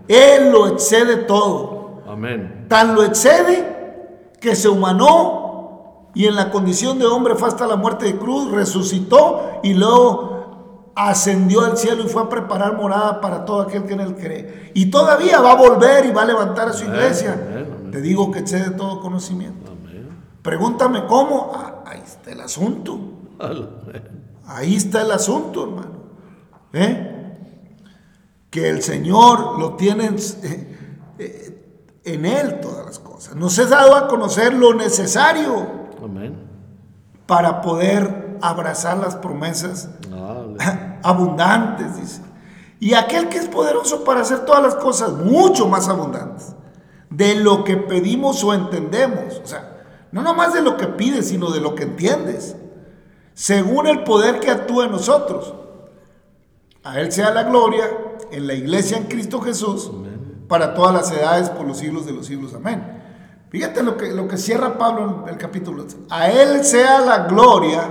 [0.07, 2.65] Él lo excede todo, Amén.
[2.67, 7.75] tan lo excede que se humanó y en la condición de hombre fue hasta la
[7.75, 13.45] muerte de cruz, resucitó y luego ascendió al cielo y fue a preparar morada para
[13.45, 14.71] todo aquel que en él cree.
[14.75, 17.35] Y todavía va a volver y va a levantar a su iglesia.
[17.91, 19.71] Te digo que excede todo conocimiento.
[20.43, 21.51] Pregúntame cómo.
[21.55, 22.99] Ah, ahí está el asunto.
[24.45, 25.91] Ahí está el asunto, hermano.
[26.73, 27.12] ¿Eh?
[28.53, 30.77] Que el Señor lo tiene en, eh,
[31.17, 33.35] eh, en Él todas las cosas.
[33.35, 35.89] Nos ha dado a conocer lo necesario
[37.25, 39.89] para poder abrazar las promesas
[41.01, 42.21] abundantes, dice.
[42.79, 46.53] Y aquel que es poderoso para hacer todas las cosas mucho más abundantes
[47.09, 49.41] de lo que pedimos o entendemos.
[49.43, 52.55] O sea, no nomás de lo que pides, sino de lo que entiendes.
[53.33, 55.55] Según el poder que actúa en nosotros.
[56.83, 57.89] A Él sea la gloria
[58.31, 59.91] en la iglesia en Cristo Jesús
[60.47, 62.53] para todas las edades por los siglos de los siglos.
[62.53, 63.01] Amén.
[63.49, 65.85] Fíjate lo que, lo que cierra Pablo en el capítulo.
[66.09, 67.83] A Él sea la gloria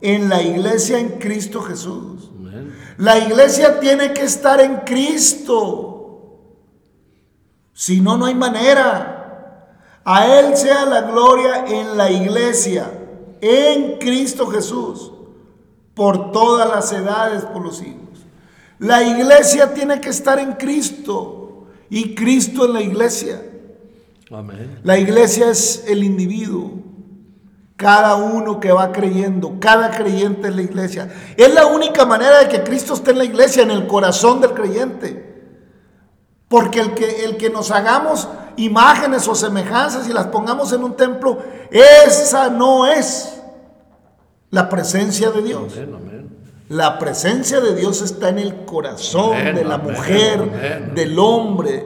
[0.00, 2.30] en la iglesia en Cristo Jesús.
[2.98, 5.92] La iglesia tiene que estar en Cristo.
[7.72, 9.98] Si no, no hay manera.
[10.04, 12.90] A Él sea la gloria en la iglesia,
[13.40, 15.12] en Cristo Jesús,
[15.94, 18.01] por todas las edades, por los siglos.
[18.82, 23.40] La iglesia tiene que estar en Cristo y Cristo en la iglesia.
[24.82, 26.80] La iglesia es el individuo.
[27.76, 31.12] Cada uno que va creyendo, cada creyente en la iglesia.
[31.36, 34.52] Es la única manera de que Cristo esté en la iglesia, en el corazón del
[34.52, 35.32] creyente.
[36.48, 40.96] Porque el que, el que nos hagamos imágenes o semejanzas y las pongamos en un
[40.96, 41.38] templo,
[41.70, 43.40] esa no es
[44.50, 45.72] la presencia de Dios.
[46.72, 51.84] La presencia de Dios está en el corazón de la mujer, del hombre,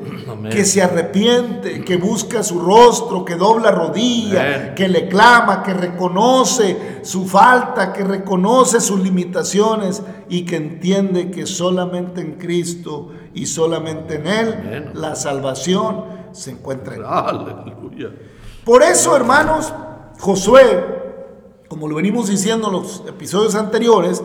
[0.48, 7.00] que se arrepiente, que busca su rostro, que dobla rodilla, que le clama, que reconoce
[7.02, 14.14] su falta, que reconoce sus limitaciones y que entiende que solamente en Cristo y solamente
[14.14, 16.94] en Él la salvación se encuentra.
[16.94, 18.12] Aleluya.
[18.64, 19.74] Por eso, hermanos,
[20.20, 20.96] Josué,
[21.66, 24.22] como lo venimos diciendo en los episodios anteriores,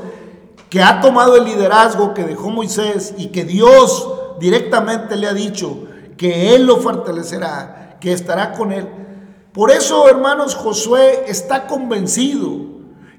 [0.72, 4.10] que ha tomado el liderazgo que dejó Moisés y que Dios
[4.40, 5.84] directamente le ha dicho
[6.18, 8.88] que Él lo fortalecerá, que estará con él.
[9.52, 12.52] Por eso, hermanos, Josué está convencido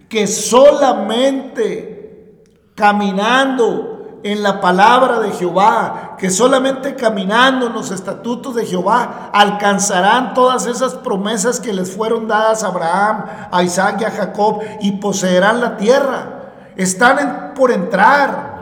[0.08, 2.42] que solamente
[2.74, 10.32] caminando en la palabra de Jehová, que solamente caminando en los estatutos de Jehová alcanzarán
[10.32, 14.92] todas esas promesas que les fueron dadas a Abraham, a Isaac y a Jacob y
[14.92, 16.38] poseerán la tierra.
[16.76, 18.52] Están por entrar.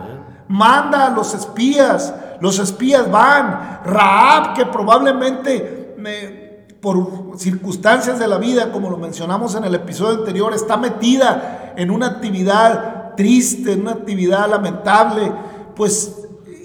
[0.48, 3.80] Manda a los espías, los espías van.
[3.84, 5.94] Raab, que probablemente
[6.80, 11.90] por circunstancias de la vida, como lo mencionamos en el episodio anterior, está metida en
[11.90, 15.30] una actividad triste, en una actividad lamentable
[15.80, 16.14] pues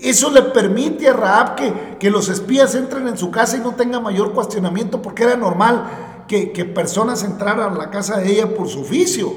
[0.02, 3.76] eso le permite a Raab que, que, los espías entren en su casa y no
[3.76, 8.54] tenga mayor cuestionamiento, porque era normal que, que personas entraran a la casa de ella
[8.54, 9.34] por su oficio.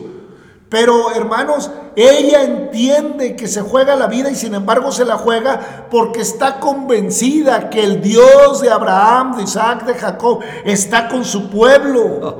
[0.68, 5.86] Pero hermanos, ella entiende que se juega la vida y sin embargo se la juega
[5.90, 11.48] porque está convencida que el Dios de Abraham, de Isaac, de Jacob está con su
[11.48, 12.36] pueblo.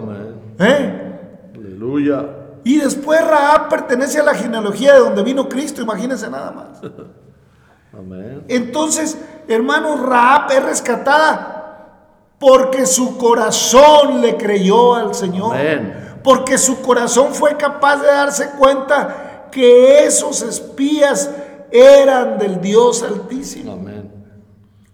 [0.58, 1.18] ¿Eh?
[1.54, 2.26] Aleluya.
[2.64, 6.80] Y después Raab pertenece a la genealogía de donde vino Cristo, imagínense nada más.
[8.48, 9.16] Entonces,
[9.48, 11.54] hermanos, Raab es rescatada
[12.38, 15.56] porque su corazón le creyó al Señor.
[16.28, 21.30] Porque su corazón fue capaz de darse cuenta que esos espías
[21.70, 23.78] eran del Dios Altísimo.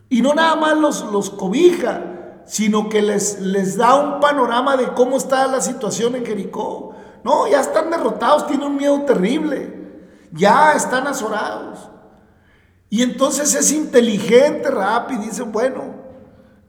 [0.08, 4.92] Y no nada más los, los cobija, sino que les, les da un panorama de
[4.92, 6.94] cómo está la situación en Jericó.
[7.24, 10.06] No, ya están derrotados, tienen un miedo terrible.
[10.30, 11.80] Ya están azorados.
[12.90, 15.96] Y entonces es inteligente, rápido, y dice, bueno,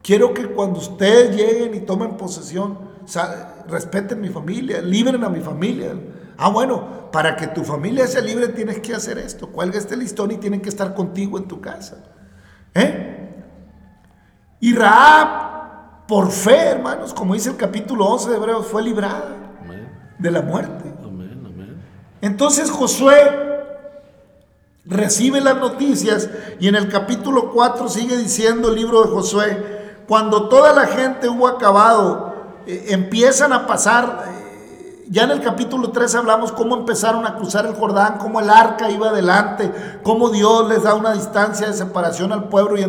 [0.01, 2.80] quiero que cuando ustedes lleguen y tomen posesión,
[3.68, 5.93] respeten mi familia, libren a mi familia.
[6.38, 9.47] Ah, bueno, para que tu familia sea libre tienes que hacer esto.
[9.47, 12.03] Cuelga este listón y tienen que estar contigo en tu casa.
[12.74, 13.43] ¿Eh?
[14.59, 19.36] Y Raab, por fe, hermanos, como dice el capítulo 11 de Hebreos, fue librada
[20.18, 20.93] de la muerte.
[22.22, 23.45] Entonces Josué
[24.86, 30.49] recibe las noticias y en el capítulo 4 sigue diciendo el libro de Josué, cuando
[30.49, 32.34] toda la gente hubo acabado,
[32.68, 37.66] eh, empiezan a pasar, eh, ya en el capítulo 3 hablamos cómo empezaron a cruzar
[37.66, 39.72] el Jordán, cómo el arca iba adelante,
[40.03, 42.84] cómo Dios les da una distancia de separación al pueblo y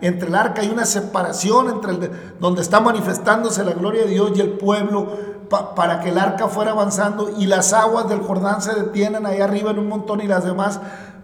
[0.00, 4.32] entre el arca hay una separación entre el, donde está manifestándose la gloria de Dios
[4.36, 5.38] y el pueblo
[5.74, 9.70] para que el arca fuera avanzando y las aguas del Jordán se detienen ahí arriba
[9.70, 10.78] en un montón y las demás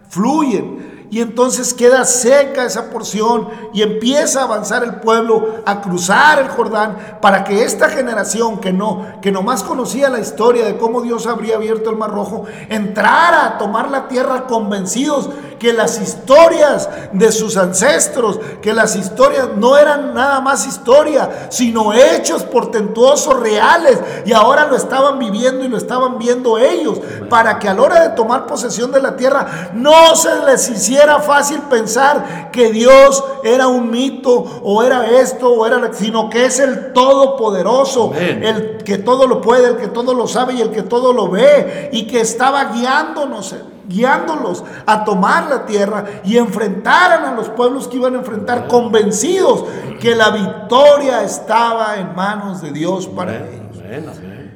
[0.09, 6.39] fluyen y entonces queda seca esa porción y empieza a avanzar el pueblo a cruzar
[6.39, 11.01] el Jordán para que esta generación que no que nomás conocía la historia de cómo
[11.01, 15.29] Dios habría abierto el Mar Rojo entrara a tomar la tierra convencidos
[15.59, 21.93] que las historias de sus ancestros, que las historias no eran nada más historia, sino
[21.93, 26.99] hechos portentuosos reales y ahora lo estaban viviendo y lo estaban viendo ellos
[27.29, 30.95] para que a la hora de tomar posesión de la tierra no se les hiciera
[31.05, 34.31] era fácil pensar que Dios era un mito
[34.63, 39.69] o era esto o era, sino que es el todopoderoso, el que todo lo puede,
[39.69, 43.55] el que todo lo sabe y el que todo lo ve y que estaba guiándonos
[43.87, 49.65] guiándolos a tomar la tierra y enfrentaran a los pueblos que iban a enfrentar convencidos
[49.99, 53.77] que la victoria estaba en manos de Dios para ellos.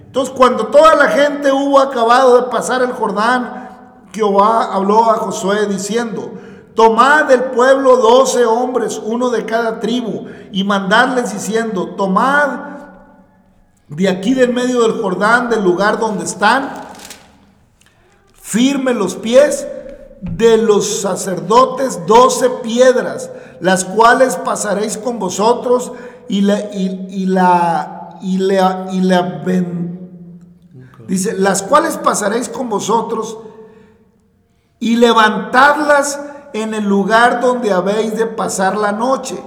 [0.06, 3.70] Entonces cuando toda la gente hubo acabado de pasar el Jordán,
[4.12, 6.34] Jehová habló a Josué diciendo,
[6.76, 12.70] tomad del pueblo doce hombres, uno de cada tribu, y mandadles diciendo, tomad
[13.88, 16.89] de aquí del medio del Jordán, del lugar donde están,
[18.50, 19.68] firme los pies
[20.22, 23.30] de los sacerdotes doce piedras,
[23.60, 25.92] las cuales pasaréis con vosotros
[26.28, 29.44] y la, y, la, y la,
[31.08, 33.38] dice, las cuales pasaréis con vosotros
[34.80, 36.20] y levantadlas
[36.54, 39.40] en el lugar donde habéis de pasar la noche.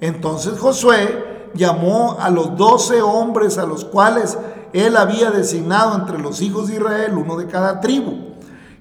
[0.00, 4.36] Entonces Josué llamó a los doce hombres a los cuales
[4.72, 8.27] él había designado entre los hijos de Israel, uno de cada tribu.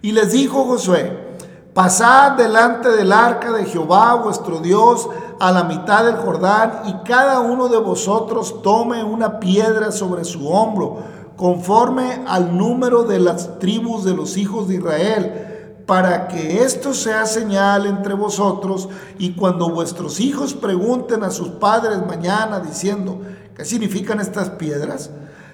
[0.02, 1.38] Y les dijo Josué,
[1.74, 7.40] pasad delante del arca de Jehová vuestro Dios a la mitad del Jordán y cada
[7.40, 10.98] uno de vosotros tome una piedra sobre su hombro,
[11.36, 15.48] conforme al número de las tribus de los hijos de Israel
[15.88, 22.06] para que esto sea señal entre vosotros y cuando vuestros hijos pregunten a sus padres
[22.06, 23.22] mañana diciendo,
[23.56, 25.12] ¿qué significan estas piedras?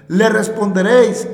[0.08, 1.28] Le responderéis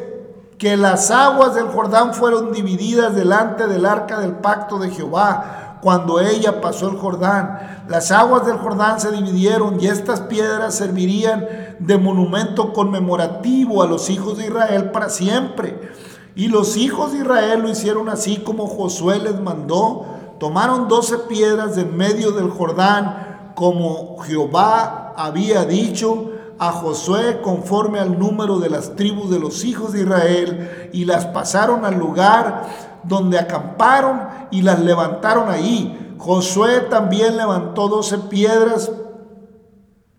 [0.61, 6.21] que las aguas del Jordán fueron divididas delante del arca del pacto de Jehová cuando
[6.21, 7.85] ella pasó el Jordán.
[7.89, 11.47] Las aguas del Jordán se dividieron y estas piedras servirían
[11.79, 15.93] de monumento conmemorativo a los hijos de Israel para siempre.
[16.37, 20.05] Y los hijos de Israel lo hicieron así como Josué les mandó.
[20.39, 26.33] Tomaron doce piedras en medio del Jordán, como Jehová había dicho
[26.63, 31.25] a Josué conforme al número de las tribus de los hijos de Israel, y las
[31.25, 36.15] pasaron al lugar donde acamparon y las levantaron ahí.
[36.19, 38.93] Josué también levantó doce piedras,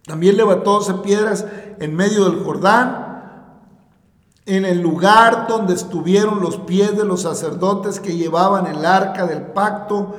[0.08, 1.46] también levantó doce piedras
[1.80, 3.60] en medio del Jordán,
[4.48, 9.44] en el lugar donde estuvieron los pies de los sacerdotes que llevaban el arca del
[9.44, 10.16] pacto,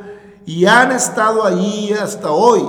[0.47, 2.63] y han estado allí hasta hoy.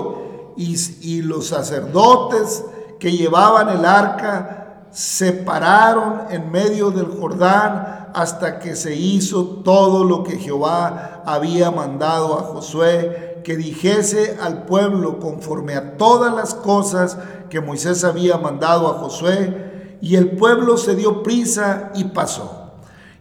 [0.56, 2.64] Y, y los sacerdotes
[3.00, 4.64] que llevaban el arca
[4.94, 11.72] se pararon en medio del Jordán hasta que se hizo todo lo que Jehová había
[11.72, 17.18] mandado a Josué, que dijese al pueblo conforme a todas las cosas
[17.50, 22.74] que Moisés había mandado a Josué, y el pueblo se dio prisa y pasó.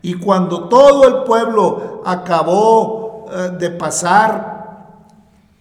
[0.02, 4.98] Y cuando todo el pueblo acabó eh, de pasar,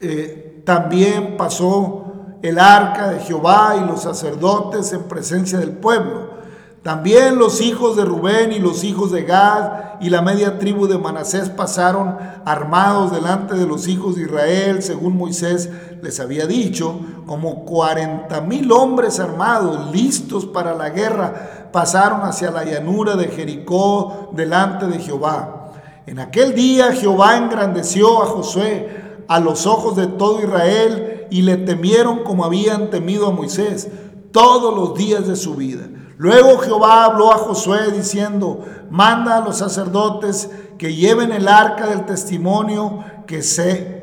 [0.02, 2.01] eh, también pasó
[2.42, 6.42] el arca de Jehová y los sacerdotes en presencia del pueblo.
[6.84, 10.98] También los hijos de Rubén y los hijos de Gad y la media tribu de
[10.98, 15.70] Manasés pasaron armados delante de los hijos de Israel, según Moisés
[16.02, 22.64] les había dicho, como cuarenta mil hombres armados, listos para la guerra, pasaron hacia la
[22.64, 25.74] llanura de Jericó delante de Jehová.
[26.08, 31.58] En aquel día Jehová engrandeció a Josué a los ojos de todo Israel y le
[31.58, 33.88] temieron como habían temido a Moisés
[34.32, 35.88] todos los días de su vida.
[36.18, 42.06] Luego Jehová habló a Josué diciendo, manda a los sacerdotes que lleven el arca del
[42.06, 44.02] testimonio, que se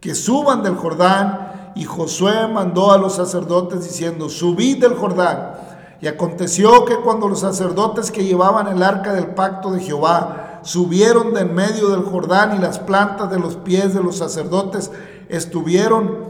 [0.00, 5.52] que suban del Jordán, y Josué mandó a los sacerdotes diciendo, subid del Jordán.
[6.00, 11.34] Y aconteció que cuando los sacerdotes que llevaban el arca del pacto de Jehová subieron
[11.34, 14.90] de en medio del Jordán y las plantas de los pies de los sacerdotes
[15.28, 16.29] estuvieron,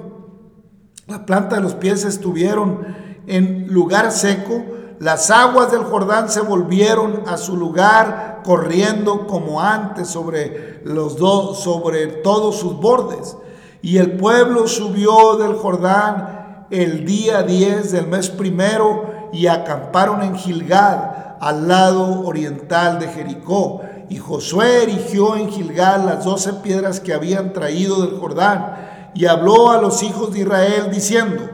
[1.10, 2.86] la planta de los pies estuvieron
[3.26, 4.62] en lugar seco,
[5.00, 11.62] las aguas del Jordán se volvieron a su lugar corriendo como antes sobre los dos
[11.62, 13.36] sobre todos sus bordes.
[13.82, 20.36] Y el pueblo subió del Jordán el día 10 del mes primero y acamparon en
[20.36, 23.80] Gilgad, al lado oriental de Jericó.
[24.10, 29.70] Y Josué erigió en Gilgad las doce piedras que habían traído del Jordán y habló
[29.70, 31.48] a los hijos de Israel diciendo,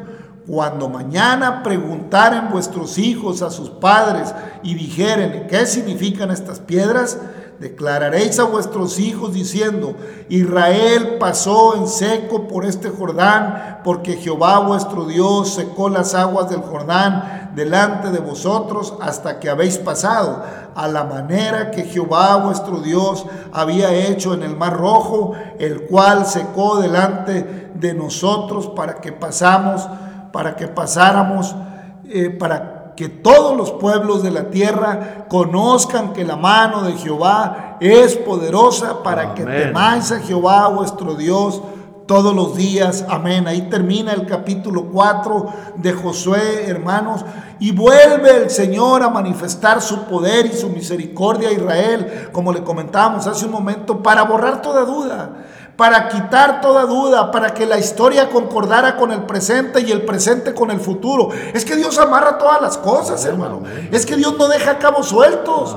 [0.46, 4.32] cuando mañana preguntaren vuestros hijos a sus padres
[4.62, 7.18] y dijeren, ¿qué significan estas piedras?
[7.60, 9.94] Declararéis a vuestros hijos diciendo,
[10.28, 16.60] Israel pasó en seco por este Jordán, porque Jehová vuestro Dios secó las aguas del
[16.60, 20.42] Jordán delante de vosotros hasta que habéis pasado,
[20.74, 26.26] a la manera que Jehová vuestro Dios había hecho en el mar rojo, el cual
[26.26, 29.88] secó delante de nosotros para que pasamos
[30.36, 31.56] para que pasáramos,
[32.04, 32.75] eh, para
[33.08, 39.34] todos los pueblos de la tierra conozcan que la mano de Jehová es poderosa, para
[39.34, 41.60] que temáis a Jehová vuestro Dios
[42.06, 43.04] todos los días.
[43.08, 43.46] Amén.
[43.46, 47.24] Ahí termina el capítulo 4 de Josué, hermanos.
[47.58, 52.62] Y vuelve el Señor a manifestar su poder y su misericordia a Israel, como le
[52.62, 55.45] comentábamos hace un momento, para borrar toda duda
[55.76, 60.54] para quitar toda duda, para que la historia concordara con el presente y el presente
[60.54, 61.28] con el futuro.
[61.52, 63.62] Es que Dios amarra todas las cosas, hermano.
[63.92, 65.76] Es que Dios no deja cabos sueltos.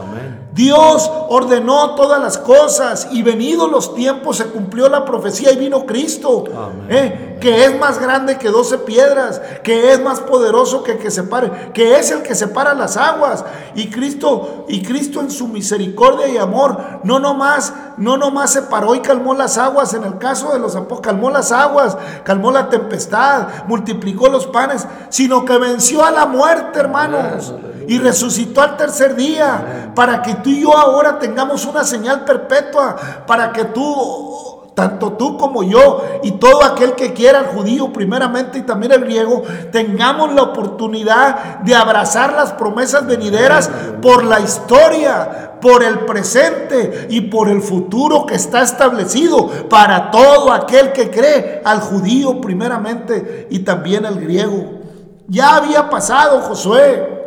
[0.53, 5.85] Dios ordenó todas las cosas y venidos los tiempos se cumplió la profecía y vino
[5.85, 6.43] Cristo,
[6.89, 7.28] ¿eh?
[7.39, 11.97] Que es más grande que doce piedras, que es más poderoso que que separe, que
[11.97, 13.45] es el que separa las aguas.
[13.75, 18.99] Y Cristo, y Cristo en su misericordia y amor, no nomás, no nomás separó y
[18.99, 23.65] calmó las aguas en el caso de los apóstoles, calmó las aguas, calmó la tempestad,
[23.67, 27.53] multiplicó los panes, sino que venció a la muerte, hermanos
[27.89, 32.95] y resucitó al tercer día para que tú y yo ahora tengamos una señal perpetua,
[33.25, 38.59] para que tú, tanto tú como yo y todo aquel que quiera, el judío primeramente
[38.59, 43.69] y también el griego, tengamos la oportunidad de abrazar las promesas venideras
[44.01, 50.53] por la historia, por el presente y por el futuro que está establecido para todo
[50.53, 54.79] aquel que cree, al judío primeramente y también al griego.
[55.27, 57.19] Ya había pasado Josué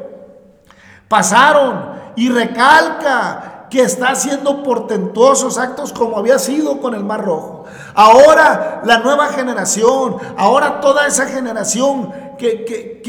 [1.07, 7.64] pasaron y recalca que está haciendo portentosos actos como había sido con el Mar Rojo.
[7.94, 13.00] Ahora la nueva generación, ahora toda esa generación que, que,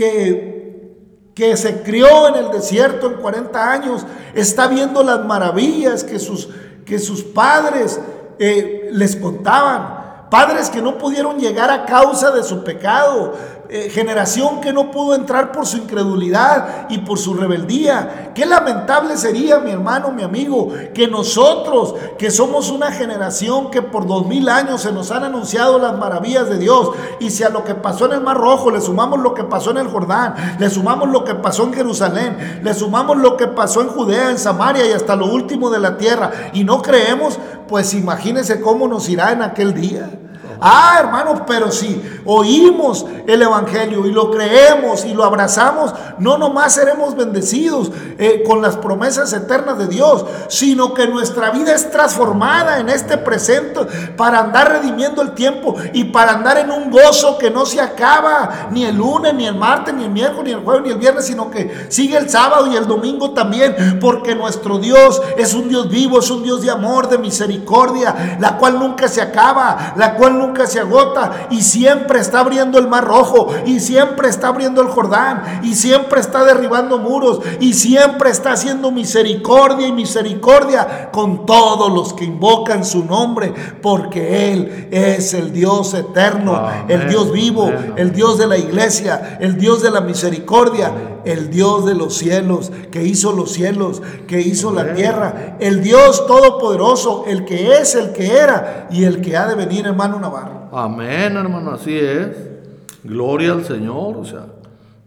[1.36, 6.48] que, se crió en el desierto en 40 años, está viendo las maravillas que sus,
[6.86, 8.00] que sus padres
[8.40, 10.30] eh, les contaban.
[10.30, 13.34] Padres que no pudieron llegar a causa de su pecado,
[13.70, 18.32] eh, generación que no pudo entrar por su incredulidad y por su rebeldía.
[18.36, 24.06] Qué lamentable sería, mi hermano, mi amigo, que nosotros, que somos una generación que por
[24.06, 27.64] dos mil años se nos han anunciado las maravillas de Dios, y si a lo
[27.64, 30.70] que pasó en el Mar Rojo le sumamos lo que pasó en el Jordán, le
[30.70, 34.86] sumamos lo que pasó en Jerusalén, le sumamos lo que pasó en Judea, en Samaria
[34.86, 39.32] y hasta lo último de la tierra, y no creemos, pues imagínense cómo nos irá
[39.32, 40.10] en aquel día.
[40.66, 46.76] Ah, hermanos, pero si oímos el Evangelio y lo creemos y lo abrazamos, no nomás
[46.76, 52.80] seremos bendecidos eh, con las promesas eternas de Dios, sino que nuestra vida es transformada
[52.80, 53.82] en este presente
[54.16, 58.70] para andar redimiendo el tiempo y para andar en un gozo que no se acaba
[58.72, 61.26] ni el lunes, ni el martes, ni el miércoles, ni el jueves, ni el viernes,
[61.26, 65.90] sino que sigue el sábado y el domingo también, porque nuestro Dios es un Dios
[65.90, 70.38] vivo, es un Dios de amor, de misericordia, la cual nunca se acaba, la cual
[70.38, 74.88] nunca se agota y siempre está abriendo el mar rojo y siempre está abriendo el
[74.88, 81.92] Jordán y siempre está derribando muros y siempre está haciendo misericordia y misericordia con todos
[81.92, 88.14] los que invocan su nombre porque Él es el Dios eterno, el Dios vivo, el
[88.14, 90.92] Dios de la iglesia, el Dios de la misericordia,
[91.26, 96.26] el Dios de los cielos, que hizo los cielos, que hizo la tierra, el Dios
[96.28, 100.43] todopoderoso, el que es, el que era y el que ha de venir, hermano Navarro.
[100.74, 102.36] Amén, hermano, así es.
[103.04, 104.48] Gloria al Señor, o sea,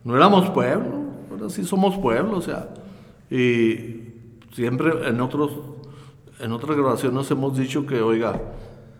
[0.04, 0.92] no éramos pueblo,
[1.30, 2.68] ahora sí somos pueblo, o sea,
[3.30, 4.12] y
[4.52, 5.50] siempre en otros,
[6.40, 8.40] en otras grabaciones hemos dicho que, oiga,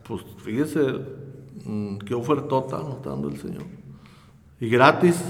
[0.09, 0.81] pues fíjese
[1.65, 3.65] mm, qué ofertota nos está dando el Señor.
[4.59, 5.23] Y gratis,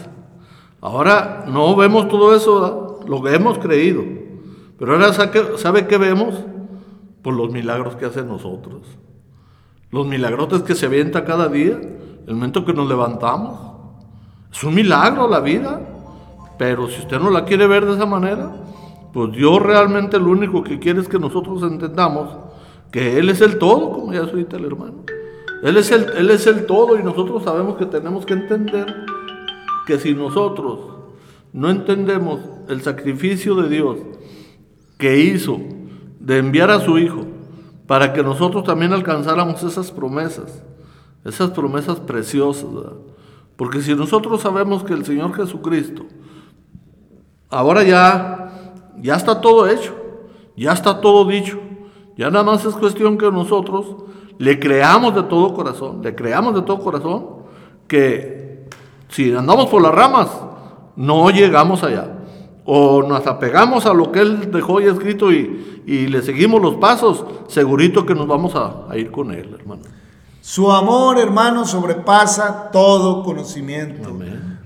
[0.81, 4.05] Ahora no vemos todo eso, lo que hemos creído.
[4.79, 6.35] Pero ahora sabe qué vemos?
[7.23, 8.83] Por los milagros que hace nosotros.
[9.91, 11.79] Los milagros que se avienta cada día,
[12.27, 13.59] el momento que nos levantamos.
[14.53, 15.81] Es un milagro la vida.
[16.59, 18.51] Pero si usted no la quiere ver de esa manera,
[19.13, 22.31] pues Dios realmente lo único que quiere es que nosotros entendamos
[22.91, 25.05] que Él es el todo, como ya soy el hermano.
[25.63, 28.95] Él es el, él es el todo y nosotros sabemos que tenemos que entender
[29.87, 30.81] que si nosotros
[31.53, 33.97] no entendemos el sacrificio de Dios
[34.99, 35.59] que hizo
[36.21, 37.25] de enviar a su Hijo
[37.87, 40.63] para que nosotros también alcanzáramos esas promesas,
[41.25, 42.71] esas promesas preciosas,
[43.57, 46.05] porque si nosotros sabemos que el Señor Jesucristo,
[47.49, 49.95] ahora ya, ya está todo hecho,
[50.57, 51.59] ya está todo dicho,
[52.17, 53.97] ya nada más es cuestión que nosotros
[54.39, 57.27] le creamos de todo corazón, le creamos de todo corazón
[57.87, 58.67] que
[59.09, 60.29] si andamos por las ramas,
[60.97, 62.13] no llegamos allá.
[62.65, 67.25] O nos apegamos a lo que Él dejó ya escrito y, le seguimos los pasos,
[67.49, 69.83] segurito que nos vamos a, ir con Él, hermano.
[70.41, 74.17] Su amor, hermano, sobrepasa todo conocimiento.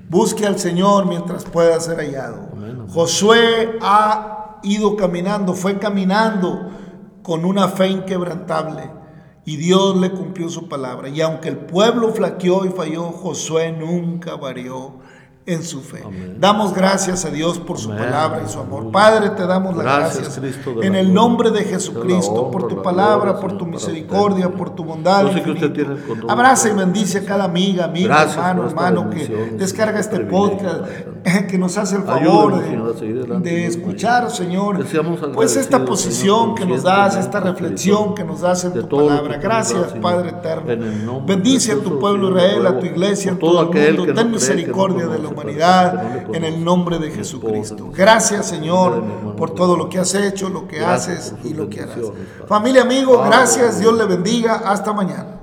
[0.08, 2.48] Busque al Señor mientras pueda ser hallado.
[2.88, 6.70] Josué ha ido caminando, fue caminando
[7.22, 8.90] con una fe inquebrantable
[9.44, 11.08] y Dios le cumplió su palabra.
[11.08, 14.94] Y aunque el pueblo flaqueó y falló, Josué nunca varió
[15.52, 16.02] en su fe.
[16.38, 18.90] Damos gracias a Dios por su palabra y su amor.
[18.90, 20.40] Padre, te damos las gracias,
[20.82, 25.26] en el nombre de Jesucristo, por tu palabra, por tu misericordia, por tu bondad.
[26.28, 29.26] Abraza y bendice a cada amiga, amigo, hermano, hermano que
[29.56, 30.84] descarga este podcast,
[31.50, 32.62] que nos hace el favor
[33.42, 34.84] de, escuchar, Señor,
[35.34, 39.38] pues esta posición que nos das, esta reflexión que nos das en tu palabra.
[39.38, 41.22] Gracias, Padre eterno.
[41.26, 44.14] Bendice a tu pueblo Israel, a tu iglesia, a todo el mundo.
[44.14, 47.90] Ten misericordia de los humanidad en el nombre de Jesucristo.
[47.94, 49.02] Gracias Señor
[49.36, 51.98] por todo lo que has hecho, lo que haces y lo que harás.
[52.46, 53.80] Familia, amigo, gracias.
[53.80, 54.62] Dios le bendiga.
[54.64, 55.39] Hasta mañana.